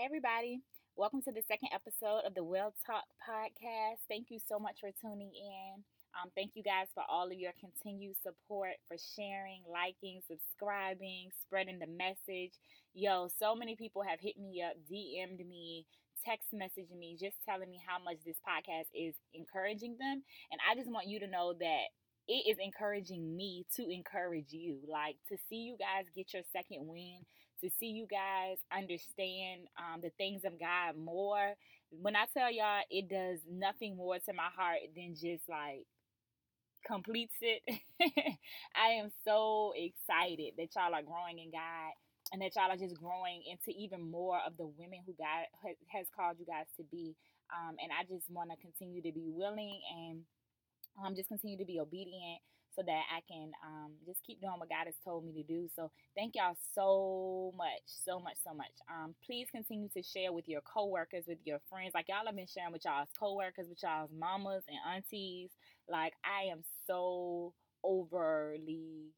Hey, 0.00 0.06
everybody. 0.06 0.62
Welcome 0.96 1.20
to 1.28 1.30
the 1.30 1.42
second 1.46 1.68
episode 1.74 2.24
of 2.24 2.32
the 2.32 2.42
Well 2.42 2.72
Talk 2.86 3.04
podcast. 3.20 4.00
Thank 4.08 4.30
you 4.30 4.38
so 4.40 4.58
much 4.58 4.80
for 4.80 4.88
tuning 4.96 5.28
in. 5.28 5.84
Um, 6.16 6.32
thank 6.34 6.52
you 6.54 6.62
guys 6.62 6.88
for 6.94 7.04
all 7.06 7.26
of 7.26 7.36
your 7.36 7.52
continued 7.60 8.16
support, 8.24 8.80
for 8.88 8.96
sharing, 8.96 9.60
liking, 9.68 10.22
subscribing, 10.24 11.28
spreading 11.44 11.78
the 11.78 11.86
message. 11.86 12.56
Yo, 12.94 13.28
so 13.28 13.54
many 13.54 13.76
people 13.76 14.00
have 14.00 14.20
hit 14.20 14.40
me 14.40 14.64
up, 14.64 14.72
DM'd 14.90 15.46
me, 15.46 15.84
text 16.24 16.48
messaging 16.56 16.96
me, 16.96 17.18
just 17.20 17.36
telling 17.44 17.68
me 17.68 17.78
how 17.84 18.02
much 18.02 18.24
this 18.24 18.40
podcast 18.40 18.88
is 18.96 19.12
encouraging 19.34 19.98
them. 20.00 20.24
And 20.48 20.60
I 20.64 20.76
just 20.76 20.90
want 20.90 21.08
you 21.08 21.20
to 21.20 21.28
know 21.28 21.52
that 21.60 21.92
it 22.26 22.48
is 22.48 22.56
encouraging 22.56 23.36
me 23.36 23.66
to 23.76 23.84
encourage 23.92 24.48
you. 24.48 24.78
Like 24.88 25.16
to 25.28 25.36
see 25.50 25.56
you 25.56 25.76
guys 25.76 26.08
get 26.16 26.32
your 26.32 26.44
second 26.56 26.88
win, 26.88 27.20
to 27.62 27.70
see 27.78 27.86
you 27.86 28.06
guys 28.10 28.58
understand 28.76 29.68
um, 29.78 30.00
the 30.00 30.10
things 30.18 30.44
of 30.44 30.58
God 30.58 30.96
more. 30.96 31.54
When 31.90 32.16
I 32.16 32.26
tell 32.32 32.52
y'all, 32.52 32.82
it 32.90 33.08
does 33.08 33.40
nothing 33.50 33.96
more 33.96 34.18
to 34.18 34.32
my 34.32 34.48
heart 34.54 34.80
than 34.94 35.14
just 35.14 35.48
like 35.48 35.86
completes 36.86 37.36
it. 37.40 37.62
I 38.74 39.00
am 39.00 39.10
so 39.24 39.72
excited 39.76 40.54
that 40.56 40.74
y'all 40.74 40.94
are 40.94 41.02
growing 41.02 41.38
in 41.38 41.50
God 41.50 41.92
and 42.32 42.40
that 42.42 42.54
y'all 42.56 42.70
are 42.70 42.76
just 42.76 42.96
growing 42.96 43.42
into 43.50 43.76
even 43.78 44.10
more 44.10 44.38
of 44.46 44.56
the 44.56 44.66
women 44.66 45.00
who 45.06 45.14
God 45.18 45.46
has 45.88 46.06
called 46.14 46.36
you 46.38 46.46
guys 46.46 46.66
to 46.76 46.84
be. 46.90 47.14
Um, 47.50 47.76
and 47.82 47.90
I 47.90 48.04
just 48.06 48.30
want 48.30 48.50
to 48.50 48.56
continue 48.56 49.02
to 49.02 49.12
be 49.12 49.26
willing 49.26 49.80
and 49.98 50.20
um, 51.04 51.14
just 51.14 51.28
continue 51.28 51.58
to 51.58 51.64
be 51.64 51.80
obedient 51.80 52.40
so 52.80 52.84
that 52.86 53.02
I 53.14 53.20
can 53.28 53.50
um, 53.64 53.92
just 54.06 54.22
keep 54.24 54.40
doing 54.40 54.54
what 54.56 54.68
God 54.68 54.86
has 54.86 54.94
told 55.04 55.24
me 55.24 55.32
to 55.34 55.42
do. 55.42 55.68
So 55.74 55.90
thank 56.16 56.34
y'all 56.34 56.56
so 56.74 57.52
much, 57.56 57.84
so 57.86 58.18
much, 58.18 58.36
so 58.42 58.54
much. 58.54 58.72
Um, 58.88 59.14
please 59.26 59.48
continue 59.52 59.88
to 59.90 60.02
share 60.02 60.32
with 60.32 60.48
your 60.48 60.62
coworkers, 60.62 61.24
with 61.26 61.38
your 61.44 61.58
friends. 61.68 61.92
Like 61.94 62.06
y'all 62.08 62.24
have 62.26 62.36
been 62.36 62.46
sharing 62.46 62.72
with 62.72 62.84
y'all's 62.84 63.08
coworkers, 63.18 63.68
with 63.68 63.82
y'all's 63.82 64.10
mamas 64.16 64.64
and 64.68 64.78
aunties. 64.94 65.50
Like 65.88 66.14
I 66.24 66.50
am 66.50 66.62
so 66.86 67.52
overly 67.84 69.12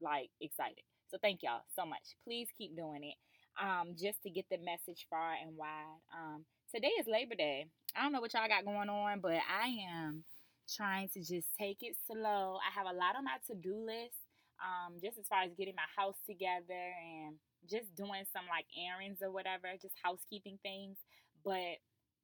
like 0.00 0.30
excited. 0.40 0.82
So 1.10 1.18
thank 1.22 1.42
y'all 1.42 1.62
so 1.76 1.86
much. 1.86 2.16
Please 2.24 2.48
keep 2.56 2.76
doing 2.76 3.04
it. 3.04 3.14
Um, 3.62 3.94
just 4.00 4.22
to 4.22 4.30
get 4.30 4.46
the 4.50 4.58
message 4.58 5.06
far 5.10 5.34
and 5.34 5.56
wide. 5.56 6.00
Um, 6.16 6.44
today 6.74 6.90
is 6.98 7.06
Labor 7.06 7.34
Day. 7.34 7.66
I 7.94 8.02
don't 8.02 8.12
know 8.12 8.20
what 8.22 8.32
y'all 8.32 8.48
got 8.48 8.64
going 8.64 8.88
on, 8.88 9.20
but 9.20 9.36
I 9.36 9.68
am 9.92 10.24
trying 10.76 11.08
to 11.14 11.20
just 11.20 11.48
take 11.58 11.78
it 11.82 11.96
slow. 12.06 12.58
I 12.60 12.70
have 12.74 12.86
a 12.86 12.96
lot 12.96 13.16
on 13.16 13.24
my 13.24 13.38
to 13.48 13.54
do 13.54 13.74
list, 13.76 14.18
um, 14.60 14.98
just 15.02 15.18
as 15.18 15.26
far 15.28 15.42
as 15.42 15.52
getting 15.58 15.76
my 15.76 15.88
house 15.96 16.16
together 16.26 16.84
and 16.98 17.36
just 17.68 17.94
doing 17.94 18.24
some 18.32 18.46
like 18.48 18.66
errands 18.74 19.22
or 19.22 19.30
whatever, 19.30 19.68
just 19.80 19.94
housekeeping 20.02 20.58
things. 20.62 20.98
But 21.44 21.78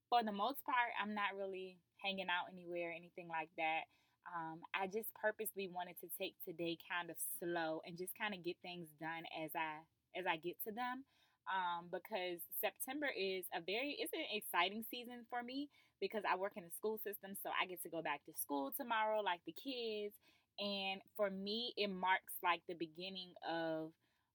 for 0.08 0.22
the 0.24 0.32
most 0.32 0.64
part, 0.64 0.90
I'm 1.00 1.14
not 1.14 1.36
really 1.36 1.78
hanging 2.02 2.30
out 2.30 2.50
anywhere, 2.52 2.90
or 2.90 2.96
anything 2.96 3.28
like 3.28 3.50
that. 3.58 3.90
Um, 4.28 4.60
I 4.76 4.86
just 4.86 5.08
purposely 5.16 5.68
wanted 5.72 5.96
to 6.04 6.08
take 6.20 6.36
today 6.44 6.76
kind 6.84 7.10
of 7.10 7.16
slow 7.40 7.80
and 7.86 7.96
just 7.96 8.12
kind 8.18 8.34
of 8.34 8.44
get 8.44 8.56
things 8.62 8.88
done 9.00 9.24
as 9.42 9.50
I 9.56 9.82
as 10.18 10.24
I 10.28 10.36
get 10.36 10.56
to 10.66 10.72
them. 10.72 11.04
Um, 11.48 11.88
because 11.88 12.44
September 12.60 13.08
is 13.08 13.48
a 13.56 13.64
very 13.64 13.96
it's 13.98 14.12
an 14.12 14.28
exciting 14.36 14.84
season 14.90 15.24
for 15.30 15.42
me 15.42 15.68
because 16.00 16.22
I 16.30 16.36
work 16.36 16.52
in 16.56 16.64
the 16.64 16.70
school 16.70 16.98
system, 16.98 17.32
so 17.42 17.50
I 17.60 17.66
get 17.66 17.82
to 17.82 17.88
go 17.88 18.02
back 18.02 18.24
to 18.26 18.32
school 18.40 18.72
tomorrow, 18.76 19.20
like 19.20 19.40
the 19.46 19.52
kids. 19.52 20.14
And 20.58 21.00
for 21.16 21.30
me, 21.30 21.72
it 21.76 21.88
marks 21.88 22.34
like 22.42 22.62
the 22.68 22.74
beginning 22.74 23.32
of 23.48 23.92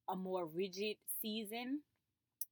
a 0.10 0.16
more 0.16 0.46
rigid 0.46 0.98
season. 1.22 1.82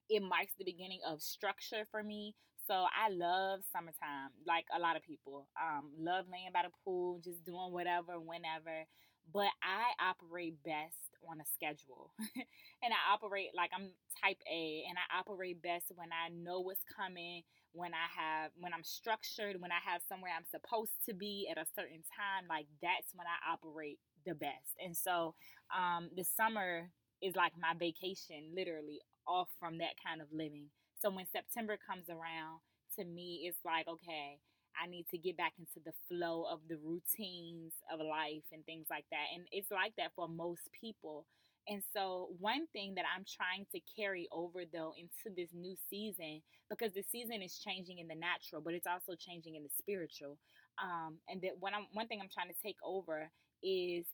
It 0.09 0.21
marks 0.21 0.53
the 0.57 0.65
beginning 0.65 0.99
of 1.07 1.21
structure 1.21 1.85
for 1.91 2.03
me. 2.03 2.35
So 2.67 2.73
I 2.73 3.09
love 3.09 3.61
summertime, 3.71 4.31
like 4.47 4.65
a 4.75 4.79
lot 4.79 4.95
of 4.95 5.03
people. 5.03 5.47
Um, 5.61 5.91
love 5.99 6.25
laying 6.31 6.51
by 6.53 6.63
the 6.63 6.71
pool, 6.85 7.19
just 7.23 7.43
doing 7.43 7.71
whatever, 7.71 8.19
whenever. 8.19 8.85
But 9.33 9.49
I 9.63 9.95
operate 10.09 10.61
best 10.63 10.95
on 11.29 11.39
a 11.39 11.45
schedule. 11.53 12.11
and 12.83 12.91
I 12.93 13.13
operate 13.13 13.49
like 13.55 13.71
I'm 13.75 13.91
type 14.23 14.37
A 14.51 14.83
and 14.87 14.97
I 14.97 15.19
operate 15.19 15.61
best 15.61 15.91
when 15.95 16.09
I 16.11 16.29
know 16.29 16.59
what's 16.61 16.83
coming, 16.95 17.43
when 17.73 17.93
I 17.93 18.07
have 18.11 18.51
when 18.59 18.73
I'm 18.73 18.83
structured, 18.83 19.59
when 19.61 19.71
I 19.71 19.79
have 19.85 20.01
somewhere 20.07 20.31
I'm 20.35 20.45
supposed 20.49 20.93
to 21.07 21.13
be 21.13 21.47
at 21.51 21.57
a 21.57 21.65
certain 21.75 22.03
time, 22.11 22.47
like 22.49 22.67
that's 22.81 23.13
when 23.15 23.27
I 23.27 23.53
operate 23.53 23.99
the 24.25 24.35
best. 24.35 24.75
And 24.83 24.95
so 24.95 25.35
um 25.75 26.09
the 26.15 26.23
summer 26.23 26.89
is 27.21 27.35
like 27.35 27.53
my 27.59 27.73
vacation 27.77 28.51
literally 28.55 28.99
off 29.27 29.49
from 29.59 29.77
that 29.77 29.95
kind 30.05 30.21
of 30.21 30.27
living. 30.31 30.67
So 31.01 31.09
when 31.09 31.25
September 31.31 31.77
comes 31.77 32.09
around, 32.09 32.61
to 32.97 33.05
me 33.05 33.45
it's 33.47 33.59
like 33.65 33.87
okay, 33.87 34.39
I 34.81 34.87
need 34.87 35.07
to 35.11 35.17
get 35.17 35.37
back 35.37 35.53
into 35.59 35.79
the 35.83 35.93
flow 36.07 36.45
of 36.51 36.59
the 36.67 36.77
routines 36.83 37.73
of 37.91 37.99
life 37.99 38.45
and 38.51 38.65
things 38.65 38.87
like 38.89 39.05
that. 39.11 39.27
And 39.35 39.45
it's 39.51 39.71
like 39.71 39.93
that 39.97 40.11
for 40.15 40.27
most 40.27 40.69
people. 40.79 41.25
And 41.67 41.83
so, 41.93 42.29
one 42.39 42.67
thing 42.73 42.95
that 42.95 43.05
I'm 43.05 43.25
trying 43.25 43.65
to 43.73 43.79
carry 43.95 44.27
over 44.31 44.63
though 44.71 44.93
into 44.97 45.35
this 45.35 45.49
new 45.53 45.75
season, 45.89 46.41
because 46.69 46.93
the 46.93 47.03
season 47.03 47.41
is 47.41 47.59
changing 47.59 47.99
in 47.99 48.07
the 48.07 48.15
natural, 48.15 48.61
but 48.61 48.73
it's 48.73 48.87
also 48.87 49.13
changing 49.17 49.55
in 49.55 49.63
the 49.63 49.69
spiritual. 49.77 50.37
Um, 50.81 51.17
and 51.29 51.41
that 51.43 51.59
one, 51.59 51.73
one 51.93 52.07
thing 52.07 52.19
I'm 52.21 52.33
trying 52.33 52.49
to 52.49 52.61
take 52.63 52.77
over 52.83 53.29
is 53.61 54.05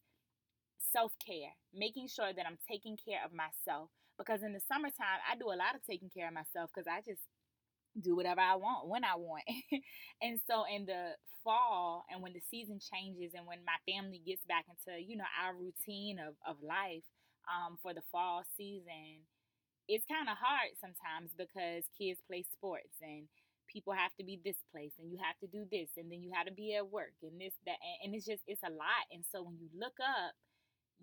self 0.91 1.13
care, 1.25 1.53
making 1.73 2.07
sure 2.07 2.33
that 2.33 2.45
I'm 2.45 2.57
taking 2.69 2.97
care 2.97 3.21
of 3.25 3.31
myself. 3.33 3.89
Because 4.17 4.41
in 4.41 4.53
the 4.53 4.61
summertime, 4.67 5.21
I 5.29 5.37
do 5.37 5.45
a 5.47 5.57
lot 5.59 5.75
of 5.75 5.85
taking 5.85 6.09
care 6.09 6.27
of 6.27 6.33
myself 6.33 6.71
because 6.73 6.87
I 6.89 7.01
just 7.05 7.21
do 8.01 8.15
whatever 8.15 8.41
I 8.41 8.55
want 8.55 8.87
when 8.87 9.03
I 9.03 9.15
want. 9.15 9.43
and 10.21 10.39
so 10.47 10.65
in 10.73 10.85
the 10.85 11.13
fall 11.43 12.05
and 12.11 12.21
when 12.21 12.33
the 12.33 12.41
season 12.49 12.79
changes 12.79 13.33
and 13.35 13.45
when 13.45 13.59
my 13.65 13.77
family 13.91 14.21
gets 14.25 14.43
back 14.45 14.65
into, 14.69 14.99
you 15.01 15.17
know, 15.17 15.29
our 15.43 15.53
routine 15.55 16.19
of, 16.19 16.35
of 16.47 16.57
life, 16.61 17.03
um, 17.49 17.77
for 17.81 17.93
the 17.93 18.03
fall 18.11 18.43
season, 18.57 19.23
it's 19.87 20.05
kind 20.05 20.27
of 20.29 20.37
hard 20.37 20.75
sometimes 20.79 21.31
because 21.37 21.87
kids 21.97 22.19
play 22.27 22.43
sports 22.43 22.99
and 23.01 23.27
people 23.67 23.93
have 23.93 24.13
to 24.19 24.23
be 24.23 24.39
this 24.43 24.59
place 24.71 24.93
and 24.99 25.11
you 25.11 25.17
have 25.19 25.37
to 25.39 25.47
do 25.47 25.65
this 25.71 25.89
and 25.97 26.11
then 26.11 26.23
you 26.23 26.31
have 26.35 26.47
to 26.47 26.53
be 26.55 26.75
at 26.75 26.87
work 26.87 27.15
and 27.23 27.39
this 27.39 27.53
that 27.65 27.77
and 28.03 28.15
it's 28.15 28.25
just 28.25 28.43
it's 28.47 28.63
a 28.63 28.71
lot. 28.71 29.05
And 29.11 29.23
so 29.31 29.43
when 29.43 29.57
you 29.59 29.69
look 29.75 29.95
up 29.99 30.35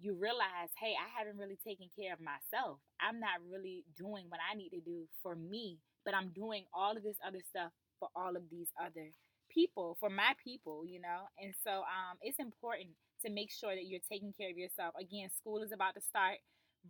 you 0.01 0.15
realize 0.15 0.75
hey 0.81 0.95
i 0.99 1.07
haven't 1.19 1.39
really 1.39 1.59
taken 1.63 1.87
care 1.95 2.13
of 2.13 2.21
myself. 2.21 2.79
I'm 3.01 3.21
not 3.21 3.39
really 3.51 3.85
doing 3.97 4.27
what 4.29 4.41
i 4.43 4.55
need 4.57 4.71
to 4.71 4.81
do 4.81 5.07
for 5.23 5.37
me 5.37 5.79
but 6.05 6.15
i'm 6.15 6.31
doing 6.35 6.65
all 6.75 6.97
of 6.97 7.03
this 7.03 7.17
other 7.27 7.41
stuff 7.49 7.71
for 8.01 8.09
all 8.17 8.37
of 8.37 8.43
these 8.51 8.69
other 8.81 9.11
people 9.51 9.97
for 10.01 10.11
my 10.11 10.33
people 10.43 10.85
you 10.87 11.01
know? 11.01 11.31
And 11.39 11.55
so 11.65 11.87
um 11.87 12.19
it's 12.23 12.39
important 12.41 12.91
to 13.25 13.31
make 13.33 13.51
sure 13.51 13.75
that 13.75 13.87
you're 13.87 14.05
taking 14.11 14.33
care 14.39 14.51
of 14.51 14.57
yourself. 14.59 14.95
Again, 15.01 15.29
school 15.37 15.63
is 15.63 15.73
about 15.73 15.95
to 15.95 16.01
start, 16.01 16.39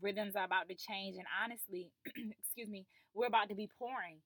rhythms 0.01 0.37
are 0.37 0.45
about 0.45 0.69
to 0.69 0.75
change, 0.75 1.17
and 1.17 1.27
honestly, 1.43 1.91
excuse 2.41 2.69
me, 2.69 2.87
we're 3.15 3.27
about 3.27 3.49
to 3.49 3.55
be 3.55 3.71
pouring 3.79 4.19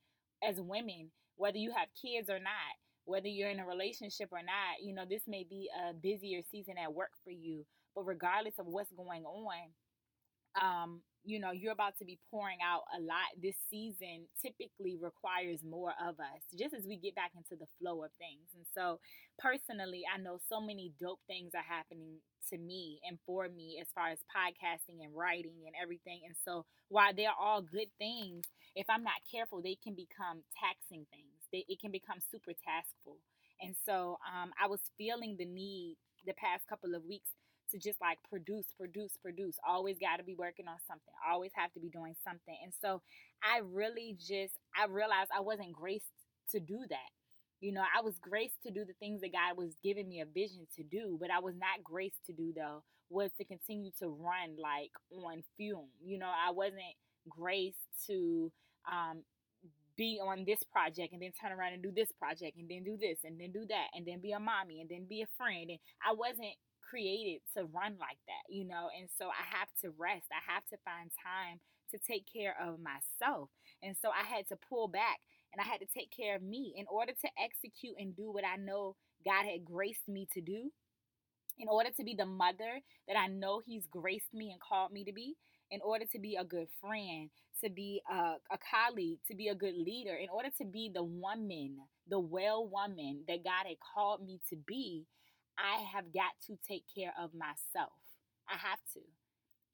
as 0.46 0.60
women, 0.60 1.10
whether 1.36 1.58
you 1.58 1.72
have 1.76 1.88
kids 2.00 2.30
or 2.30 2.38
not, 2.38 2.72
whether 3.04 3.28
you're 3.28 3.50
in 3.50 3.60
a 3.60 3.66
relationship 3.66 4.28
or 4.32 4.42
not. 4.42 4.82
You 4.82 4.94
know, 4.94 5.04
this 5.08 5.22
may 5.26 5.44
be 5.48 5.69
a 5.72 5.92
busier 5.94 6.41
season 6.50 6.74
at 6.82 6.92
work 6.92 7.10
for 7.24 7.30
you, 7.30 7.64
but 7.94 8.02
regardless 8.06 8.58
of 8.58 8.66
what's 8.66 8.92
going 8.92 9.25
on, 9.25 9.69
um, 10.60 11.00
you 11.28 11.39
know, 11.39 11.53
you're 11.53 11.77
about 11.77 11.93
to 11.99 12.06
be 12.06 12.19
pouring 12.31 12.56
out 12.65 12.89
a 12.97 13.00
lot. 13.05 13.37
This 13.37 13.55
season 13.69 14.25
typically 14.41 14.97
requires 14.97 15.61
more 15.62 15.93
of 16.00 16.16
us, 16.16 16.41
just 16.56 16.72
as 16.72 16.89
we 16.89 16.97
get 16.97 17.15
back 17.15 17.33
into 17.37 17.53
the 17.53 17.69
flow 17.78 18.03
of 18.03 18.11
things. 18.16 18.49
And 18.56 18.65
so, 18.72 18.99
personally, 19.38 20.05
I 20.09 20.17
know 20.17 20.41
so 20.49 20.59
many 20.59 20.94
dope 20.99 21.21
things 21.28 21.53
are 21.55 21.69
happening 21.69 22.25
to 22.49 22.56
me 22.56 23.00
and 23.05 23.19
for 23.27 23.47
me 23.53 23.77
as 23.78 23.88
far 23.94 24.09
as 24.09 24.25
podcasting 24.33 25.05
and 25.05 25.12
writing 25.15 25.69
and 25.69 25.77
everything. 25.77 26.25
And 26.25 26.34
so, 26.49 26.65
while 26.88 27.12
they're 27.12 27.37
all 27.38 27.61
good 27.61 27.93
things, 27.99 28.49
if 28.75 28.88
I'm 28.88 29.05
not 29.05 29.21
careful, 29.31 29.61
they 29.61 29.76
can 29.76 29.93
become 29.93 30.41
taxing 30.56 31.05
things. 31.12 31.44
They, 31.52 31.69
it 31.69 31.79
can 31.79 31.93
become 31.93 32.25
super 32.32 32.56
taskful. 32.56 33.20
And 33.61 33.76
so, 33.85 34.17
um, 34.25 34.56
I 34.56 34.67
was 34.67 34.81
feeling 34.97 35.37
the 35.38 35.44
need 35.44 35.99
the 36.25 36.32
past 36.41 36.67
couple 36.69 36.94
of 36.94 37.05
weeks 37.05 37.31
to 37.70 37.79
just 37.79 38.00
like 38.00 38.19
produce, 38.29 38.67
produce, 38.76 39.17
produce. 39.20 39.56
Always 39.67 39.97
got 39.99 40.17
to 40.19 40.25
be 40.25 40.35
working 40.35 40.69
on 40.69 40.76
something. 40.87 41.12
Always 41.29 41.53
have 41.55 41.73
to 41.75 41.81
be 41.81 41.88
doing 41.88 42.15
something. 42.25 42.56
And 42.62 42.73
so 42.81 43.03
I 43.43 43.61
really 43.65 44.17
just 44.19 44.55
I 44.76 44.87
realized 44.88 45.31
I 45.37 45.41
wasn't 45.41 45.73
graced 45.73 46.12
to 46.53 46.61
do 46.61 46.81
that. 46.88 47.11
You 47.61 47.73
know, 47.73 47.82
I 47.82 48.03
was 48.03 48.15
graced 48.20 48.62
to 48.67 48.70
do 48.70 48.85
the 48.85 48.94
things 49.00 49.20
that 49.23 49.32
God 49.32 49.56
was 49.56 49.75
giving 49.82 50.09
me 50.09 50.20
a 50.20 50.26
vision 50.26 50.67
to 50.76 50.85
do, 50.85 51.19
but 51.20 51.31
I 51.31 51.41
was 51.41 51.55
not 51.56 51.82
graced 51.82 52.25
to 52.26 52.32
do 52.32 52.53
though 52.55 52.82
was 53.11 53.31
to 53.38 53.44
continue 53.44 53.91
to 53.99 54.09
run 54.09 54.56
like 54.61 54.91
on 55.12 55.43
fume. 55.56 55.88
You 56.05 56.19
know, 56.19 56.29
I 56.29 56.50
wasn't 56.53 56.97
graced 57.29 57.87
to 58.06 58.53
um 58.91 59.23
be 59.97 60.21
on 60.23 60.44
this 60.47 60.62
project 60.62 61.12
and 61.12 61.21
then 61.21 61.32
turn 61.32 61.50
around 61.50 61.73
and 61.73 61.82
do 61.82 61.91
this 61.91 62.09
project 62.21 62.56
and 62.56 62.71
then 62.71 62.85
do 62.85 62.97
this 62.97 63.19
and 63.25 63.38
then 63.41 63.50
do 63.50 63.67
that 63.69 63.88
and 63.94 64.06
then 64.06 64.21
be 64.21 64.31
a 64.31 64.38
mommy 64.38 64.81
and 64.81 64.88
then 64.88 65.05
be 65.09 65.23
a 65.23 65.26
friend 65.37 65.69
and 65.69 65.79
I 66.06 66.14
wasn't 66.14 66.55
created 66.88 67.40
to 67.56 67.64
run 67.64 67.96
like 68.00 68.19
that, 68.26 68.44
you 68.49 68.64
know, 68.64 68.88
and 68.99 69.08
so 69.19 69.29
I 69.29 69.44
have 69.58 69.69
to 69.82 69.90
rest. 69.99 70.26
I 70.32 70.52
have 70.52 70.64
to 70.70 70.79
find 70.85 71.11
time 71.20 71.61
to 71.93 71.99
take 71.99 72.25
care 72.31 72.56
of 72.61 72.81
myself. 72.81 73.50
And 73.82 73.96
so 74.00 74.08
I 74.11 74.25
had 74.26 74.49
to 74.49 74.56
pull 74.56 74.88
back 74.88 75.20
and 75.52 75.61
I 75.61 75.64
had 75.64 75.81
to 75.81 75.87
take 75.87 76.11
care 76.14 76.37
of 76.37 76.43
me 76.43 76.75
in 76.76 76.87
order 76.90 77.12
to 77.12 77.29
execute 77.43 77.94
and 77.99 78.17
do 78.17 78.32
what 78.32 78.44
I 78.44 78.56
know 78.56 78.96
God 79.25 79.44
had 79.44 79.64
graced 79.64 80.08
me 80.08 80.29
to 80.35 80.40
do. 80.40 80.70
In 81.58 81.69
order 81.69 81.90
to 81.96 82.05
be 82.05 82.14
the 82.14 82.26
mother 82.26 82.81
that 83.08 83.17
I 83.17 83.26
know 83.26 83.61
He's 83.64 83.87
graced 83.90 84.32
me 84.32 84.50
and 84.52 84.61
called 84.61 84.93
me 84.93 85.05
to 85.05 85.12
be, 85.12 85.35
in 85.70 85.81
order 85.82 86.05
to 86.12 86.19
be 86.19 86.37
a 86.37 86.44
good 86.44 86.69
friend, 86.81 87.31
to 87.64 87.70
be 87.70 88.00
a, 88.08 88.37
a 88.50 88.58
colleague, 88.70 89.19
to 89.26 89.35
be 89.35 89.49
a 89.49 89.55
good 89.55 89.75
leader, 89.75 90.14
in 90.14 90.29
order 90.29 90.50
to 90.58 90.64
be 90.64 90.90
the 90.94 91.02
woman, 91.02 91.79
the 92.08 92.20
well 92.20 92.69
woman 92.69 93.25
that 93.26 93.43
God 93.43 93.67
had 93.67 93.76
called 93.94 94.25
me 94.25 94.40
to 94.50 94.56
be, 94.56 95.05
I 95.58 95.82
have 95.94 96.12
got 96.14 96.32
to 96.46 96.56
take 96.66 96.84
care 96.94 97.12
of 97.19 97.34
myself. 97.34 97.99
I 98.49 98.56
have 98.56 98.81
to. 98.94 99.00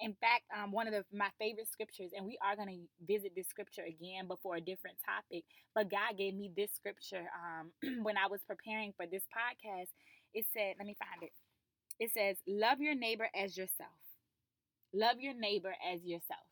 In 0.01 0.15
fact, 0.21 0.43
um, 0.57 0.73
one 0.73 0.89
of 0.89 0.93
the, 0.93 1.05
my 1.17 1.29
favorite 1.39 1.69
scriptures, 1.71 2.11
and 2.17 2.27
we 2.27 2.37
are 2.43 2.57
going 2.57 2.69
to 2.69 3.05
visit 3.07 3.33
this 3.37 3.49
scripture 3.49 3.85
again 3.87 4.27
before 4.27 4.57
a 4.57 4.61
different 4.61 4.97
topic, 5.05 5.45
but 5.75 5.91
God 5.91 6.19
gave 6.19 6.35
me 6.35 6.51
this 6.57 6.71
scripture 6.75 7.31
um, 7.37 7.71
when 8.03 8.17
I 8.17 8.27
was 8.29 8.41
preparing 8.47 8.93
for 8.97 9.07
this 9.07 9.23
podcast. 9.31 9.89
It 10.35 10.47
said, 10.53 10.75
let 10.79 10.87
me 10.87 10.97
find 10.99 11.23
it. 11.23 11.33
It 12.01 12.11
says, 12.13 12.37
Love 12.47 12.81
your 12.81 12.95
neighbor 12.95 13.29
as 13.35 13.57
yourself. 13.57 13.91
Love 14.93 15.21
your 15.21 15.35
neighbor 15.35 15.75
as 15.93 16.05
yourself. 16.05 16.47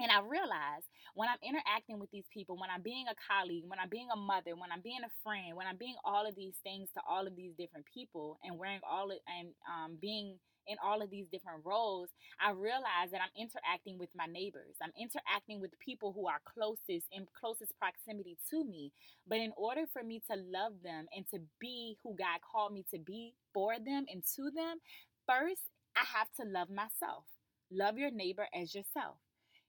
And 0.00 0.10
I 0.12 0.20
realize 0.20 0.84
when 1.14 1.28
I'm 1.28 1.40
interacting 1.40 1.98
with 1.98 2.10
these 2.10 2.28
people, 2.32 2.56
when 2.56 2.68
I'm 2.68 2.82
being 2.82 3.06
a 3.08 3.16
colleague, 3.16 3.64
when 3.66 3.78
I'm 3.78 3.88
being 3.88 4.08
a 4.12 4.16
mother, 4.16 4.52
when 4.52 4.70
I'm 4.70 4.82
being 4.82 5.00
a 5.04 5.12
friend, 5.24 5.56
when 5.56 5.66
I'm 5.66 5.78
being 5.78 5.96
all 6.04 6.28
of 6.28 6.36
these 6.36 6.54
things 6.62 6.90
to 6.94 7.00
all 7.08 7.26
of 7.26 7.34
these 7.34 7.52
different 7.56 7.86
people 7.92 8.38
and 8.44 8.58
wearing 8.58 8.80
all 8.84 9.10
of, 9.10 9.16
and 9.26 9.48
um, 9.64 9.96
being 10.00 10.36
in 10.66 10.76
all 10.84 11.00
of 11.00 11.10
these 11.10 11.26
different 11.32 11.64
roles, 11.64 12.10
I 12.40 12.50
realize 12.50 13.08
that 13.12 13.22
I'm 13.22 13.32
interacting 13.40 13.98
with 13.98 14.10
my 14.14 14.26
neighbors. 14.26 14.76
I'm 14.82 14.92
interacting 15.00 15.60
with 15.60 15.78
people 15.78 16.12
who 16.12 16.26
are 16.28 16.40
closest 16.44 17.06
in 17.12 17.26
closest 17.38 17.72
proximity 17.78 18.36
to 18.50 18.64
me. 18.64 18.92
But 19.26 19.38
in 19.38 19.52
order 19.56 19.84
for 19.92 20.02
me 20.02 20.20
to 20.30 20.36
love 20.36 20.74
them 20.84 21.06
and 21.16 21.24
to 21.32 21.40
be 21.60 21.96
who 22.02 22.16
God 22.18 22.40
called 22.44 22.74
me 22.74 22.84
to 22.92 22.98
be 22.98 23.34
for 23.54 23.74
them 23.78 24.04
and 24.12 24.22
to 24.36 24.50
them, 24.50 24.78
first 25.26 25.62
I 25.96 26.04
have 26.18 26.28
to 26.40 26.44
love 26.44 26.68
myself. 26.68 27.24
Love 27.70 27.96
your 27.96 28.10
neighbor 28.10 28.46
as 28.54 28.74
yourself. 28.74 29.16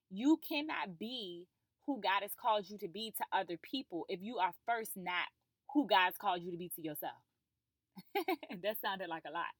You 0.10 0.40
cannot 0.48 1.00
be 1.00 1.48
who 1.86 2.02
God 2.02 2.22
has 2.22 2.32
called 2.40 2.70
you 2.70 2.78
to 2.80 2.88
be 2.88 3.14
to 3.18 3.38
other 3.38 3.58
people 3.58 4.06
if 4.10 4.20
you 4.22 4.38
are 4.38 4.54
first 4.66 4.92
not 4.96 5.28
who 5.74 5.88
God's 5.88 6.18
called 6.18 6.42
you 6.42 6.52
to 6.52 6.58
be 6.58 6.72
to 6.76 6.82
yourself. 6.82 7.22
that 8.64 8.78
sounded 8.82 9.10
like 9.10 9.24
a 9.28 9.32
lot. 9.32 9.52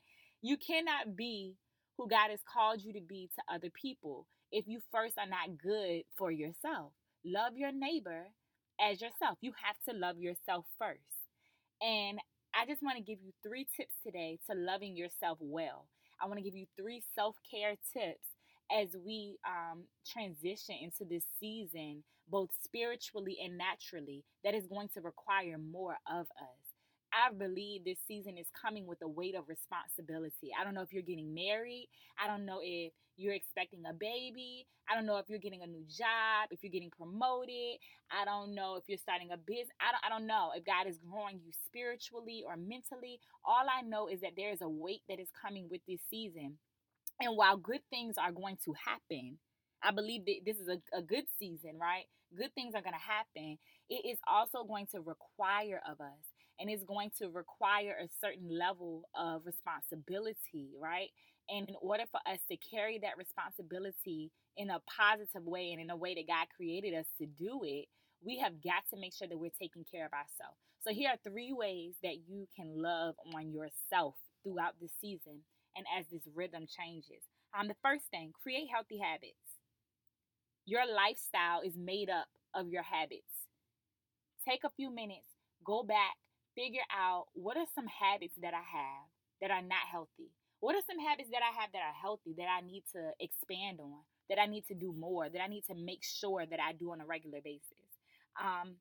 You 0.42 0.58
cannot 0.58 1.16
be 1.16 1.56
who 1.98 2.08
God 2.08 2.30
has 2.30 2.40
called 2.52 2.82
you 2.82 2.94
to 2.94 3.02
be 3.02 3.30
to 3.36 3.54
other 3.54 3.70
people 3.70 4.28
if 4.52 4.68
you 4.68 4.80
first 4.92 5.18
are 5.18 5.28
not 5.28 5.58
good 5.58 6.04
for 6.18 6.32
yourself. 6.32 6.92
Love 7.26 7.54
your 7.56 7.72
neighbor 7.72 8.28
as 8.80 9.02
yourself. 9.02 9.38
You 9.42 9.54
have 9.66 9.76
to 9.90 10.00
love 10.00 10.18
yourself 10.20 10.66
first. 10.80 11.02
And 11.82 12.20
I 12.56 12.66
just 12.66 12.84
want 12.84 12.98
to 12.98 13.04
give 13.04 13.20
you 13.22 13.34
three 13.44 13.68
tips 13.76 13.94
today 14.06 14.40
to 14.50 14.56
loving 14.56 14.96
yourself 14.96 15.38
well. 15.42 15.88
I 16.22 16.28
want 16.28 16.38
to 16.38 16.44
give 16.44 16.56
you 16.56 16.66
three 16.78 17.04
self 17.16 17.36
care 17.50 17.76
tips 17.94 18.28
as 18.72 18.90
we 19.06 19.38
um, 19.46 19.84
transition 20.06 20.76
into 20.82 21.06
this 21.10 21.24
season, 21.40 22.04
both 22.30 22.50
spiritually 22.64 23.38
and 23.44 23.58
naturally, 23.58 24.24
that 24.44 24.54
is 24.54 24.68
going 24.68 24.90
to 24.96 25.02
require 25.02 25.58
more 25.58 25.98
of 26.12 26.28
us. 26.40 26.68
I 27.14 27.34
believe 27.34 27.86
this 27.86 28.00
season 28.08 28.38
is 28.38 28.48
coming 28.60 28.86
with 28.86 29.02
a 29.02 29.08
weight 29.08 29.36
of 29.36 29.48
responsibility. 29.48 30.52
I 30.60 30.64
don't 30.64 30.74
know 30.74 30.82
if 30.82 30.92
you're 30.92 31.02
getting 31.02 31.34
married. 31.34 31.90
I 32.22 32.28
don't 32.28 32.46
know 32.46 32.60
if 32.62 32.92
you're 33.16 33.34
expecting 33.34 33.84
a 33.90 33.94
baby. 33.94 34.68
I 34.90 34.96
don't 34.96 35.06
know 35.06 35.18
if 35.18 35.30
you're 35.30 35.40
getting 35.40 35.64
a 35.64 35.68
new 35.68 35.84
job, 35.88 36.50
if 36.52 36.64
you're 36.64 36.72
getting 36.72 36.92
promoted. 36.92 37.80
I 38.12 38.26
don't 38.26 38.54
know 38.54 38.76
if 38.76 38.84
you're 38.88 38.98
starting 38.98 39.32
a 39.32 39.38
business. 39.38 39.76
I 39.80 39.92
don't, 39.92 40.04
I 40.06 40.10
don't 40.10 40.28
know 40.28 40.52
if 40.56 40.66
God 40.66 40.88
is 40.88 40.98
growing 41.10 41.40
you 41.44 41.52
spiritually 41.66 42.44
or 42.46 42.56
mentally. 42.58 43.20
All 43.44 43.66
I 43.68 43.82
know 43.82 44.08
is 44.08 44.22
that 44.22 44.34
there 44.38 44.52
is 44.52 44.62
a 44.62 44.70
weight 44.70 45.02
that 45.10 45.20
is 45.20 45.30
coming 45.42 45.68
with 45.70 45.82
this 45.88 46.00
season. 46.10 46.58
And 47.20 47.36
while 47.36 47.58
good 47.58 47.82
things 47.90 48.16
are 48.18 48.32
going 48.32 48.58
to 48.66 48.74
happen, 48.74 49.38
I 49.84 49.92
believe 49.92 50.26
that 50.26 50.42
this 50.46 50.58
is 50.58 50.68
a, 50.68 50.98
a 50.98 51.02
good 51.02 51.26
season, 51.40 51.78
right? 51.80 52.06
Good 52.38 52.54
things 52.56 52.76
are 52.76 52.82
going 52.82 52.94
to 52.94 53.00
happen. 53.00 53.58
It 53.90 54.08
is 54.08 54.20
also 54.28 54.64
going 54.64 54.88
to 54.94 55.00
require 55.00 55.82
of 55.90 56.02
us 56.02 56.34
and 56.60 56.70
it's 56.70 56.84
going 56.84 57.12
to 57.20 57.30
require 57.30 57.96
a 58.02 58.10
certain 58.22 58.50
level 58.50 59.08
of 59.16 59.46
responsibility, 59.46 60.70
right? 60.82 61.10
And 61.50 61.70
in 61.70 61.76
order 61.82 62.04
for 62.12 62.20
us 62.30 62.40
to 62.50 62.58
carry 62.58 63.00
that 63.00 63.18
responsibility 63.18 64.32
in 64.58 64.70
a 64.70 64.82
positive 64.98 65.46
way 65.46 65.72
and 65.72 65.82
in 65.82 65.90
a 65.90 65.96
way 65.96 66.16
that 66.16 66.28
God 66.28 66.48
created 66.56 66.94
us 66.94 67.06
to 67.20 67.26
do 67.26 67.62
it, 67.64 67.86
we 68.26 68.40
have 68.40 68.62
got 68.64 68.84
to 68.90 69.00
make 69.00 69.14
sure 69.14 69.28
that 69.28 69.38
we're 69.38 69.52
taking 69.62 69.86
care 69.90 70.06
of 70.06 70.14
ourselves. 70.14 70.58
So, 70.82 70.92
here 70.94 71.10
are 71.10 71.18
three 71.24 71.54
ways 71.54 71.94
that 72.02 72.18
you 72.28 72.48
can 72.56 72.82
love 72.82 73.16
on 73.36 73.52
yourself 73.52 74.16
throughout 74.44 74.74
the 74.82 74.90
season 75.00 75.42
and 75.78 75.86
as 75.98 76.08
this 76.08 76.28
rhythm 76.36 76.66
changes. 76.66 77.24
Um, 77.58 77.68
the 77.68 77.80
first 77.82 78.06
thing, 78.12 78.34
create 78.42 78.68
healthy 78.74 78.98
habits. 78.98 79.38
Your 80.66 80.84
lifestyle 80.84 81.62
is 81.64 81.78
made 81.78 82.10
up 82.10 82.28
of 82.54 82.68
your 82.68 82.84
habits. 82.84 83.48
Take 84.48 84.64
a 84.66 84.74
few 84.76 84.90
minutes, 84.90 85.38
go 85.64 85.84
back, 85.84 86.18
figure 86.56 86.86
out 86.92 87.28
what 87.34 87.56
are 87.56 87.70
some 87.76 87.88
habits 87.88 88.36
that 88.42 88.54
I 88.54 88.66
have 88.66 89.08
that 89.42 89.52
are 89.52 89.62
not 89.62 89.86
healthy. 89.92 90.32
What 90.60 90.76
are 90.76 90.82
some 90.90 91.00
habits 91.00 91.30
that 91.32 91.46
I 91.46 91.54
have 91.62 91.72
that 91.72 91.86
are 91.86 91.94
healthy 91.94 92.34
that 92.38 92.50
I 92.50 92.66
need 92.66 92.84
to 92.94 93.12
expand 93.20 93.80
on, 93.80 94.02
that 94.30 94.42
I 94.42 94.48
need 94.48 94.66
to 94.68 94.74
do 94.74 94.92
more, 94.92 95.30
that 95.30 95.42
I 95.42 95.48
need 95.48 95.66
to 95.70 95.76
make 95.76 96.04
sure 96.04 96.46
that 96.46 96.60
I 96.60 96.74
do 96.74 96.92
on 96.92 97.02
a 97.02 97.06
regular 97.06 97.40
basis? 97.44 97.88
Um, 98.42 98.76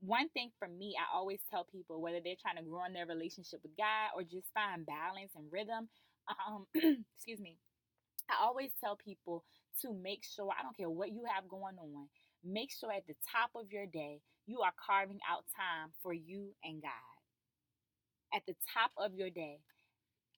one 0.00 0.28
thing 0.30 0.50
for 0.58 0.68
me, 0.68 0.94
I 0.98 1.16
always 1.16 1.40
tell 1.50 1.64
people 1.64 2.02
whether 2.02 2.20
they're 2.22 2.40
trying 2.40 2.62
to 2.62 2.68
grow 2.68 2.84
in 2.84 2.92
their 2.92 3.06
relationship 3.06 3.60
with 3.62 3.76
God 3.76 4.12
or 4.14 4.22
just 4.22 4.52
find 4.52 4.84
balance 4.84 5.32
and 5.36 5.46
rhythm. 5.50 5.88
Um, 6.28 6.66
excuse 7.14 7.40
me. 7.40 7.58
I 8.30 8.44
always 8.44 8.70
tell 8.80 8.96
people 8.96 9.44
to 9.82 9.92
make 9.92 10.24
sure, 10.24 10.50
I 10.58 10.62
don't 10.62 10.76
care 10.76 10.90
what 10.90 11.12
you 11.12 11.24
have 11.34 11.48
going 11.48 11.76
on, 11.78 12.08
make 12.44 12.72
sure 12.72 12.92
at 12.92 13.06
the 13.06 13.14
top 13.30 13.50
of 13.54 13.70
your 13.72 13.86
day 13.86 14.20
you 14.46 14.60
are 14.62 14.72
carving 14.86 15.20
out 15.30 15.44
time 15.56 15.90
for 16.02 16.12
you 16.12 16.50
and 16.64 16.82
God. 16.82 16.90
At 18.34 18.42
the 18.46 18.54
top 18.74 18.90
of 18.98 19.14
your 19.14 19.30
day. 19.30 19.60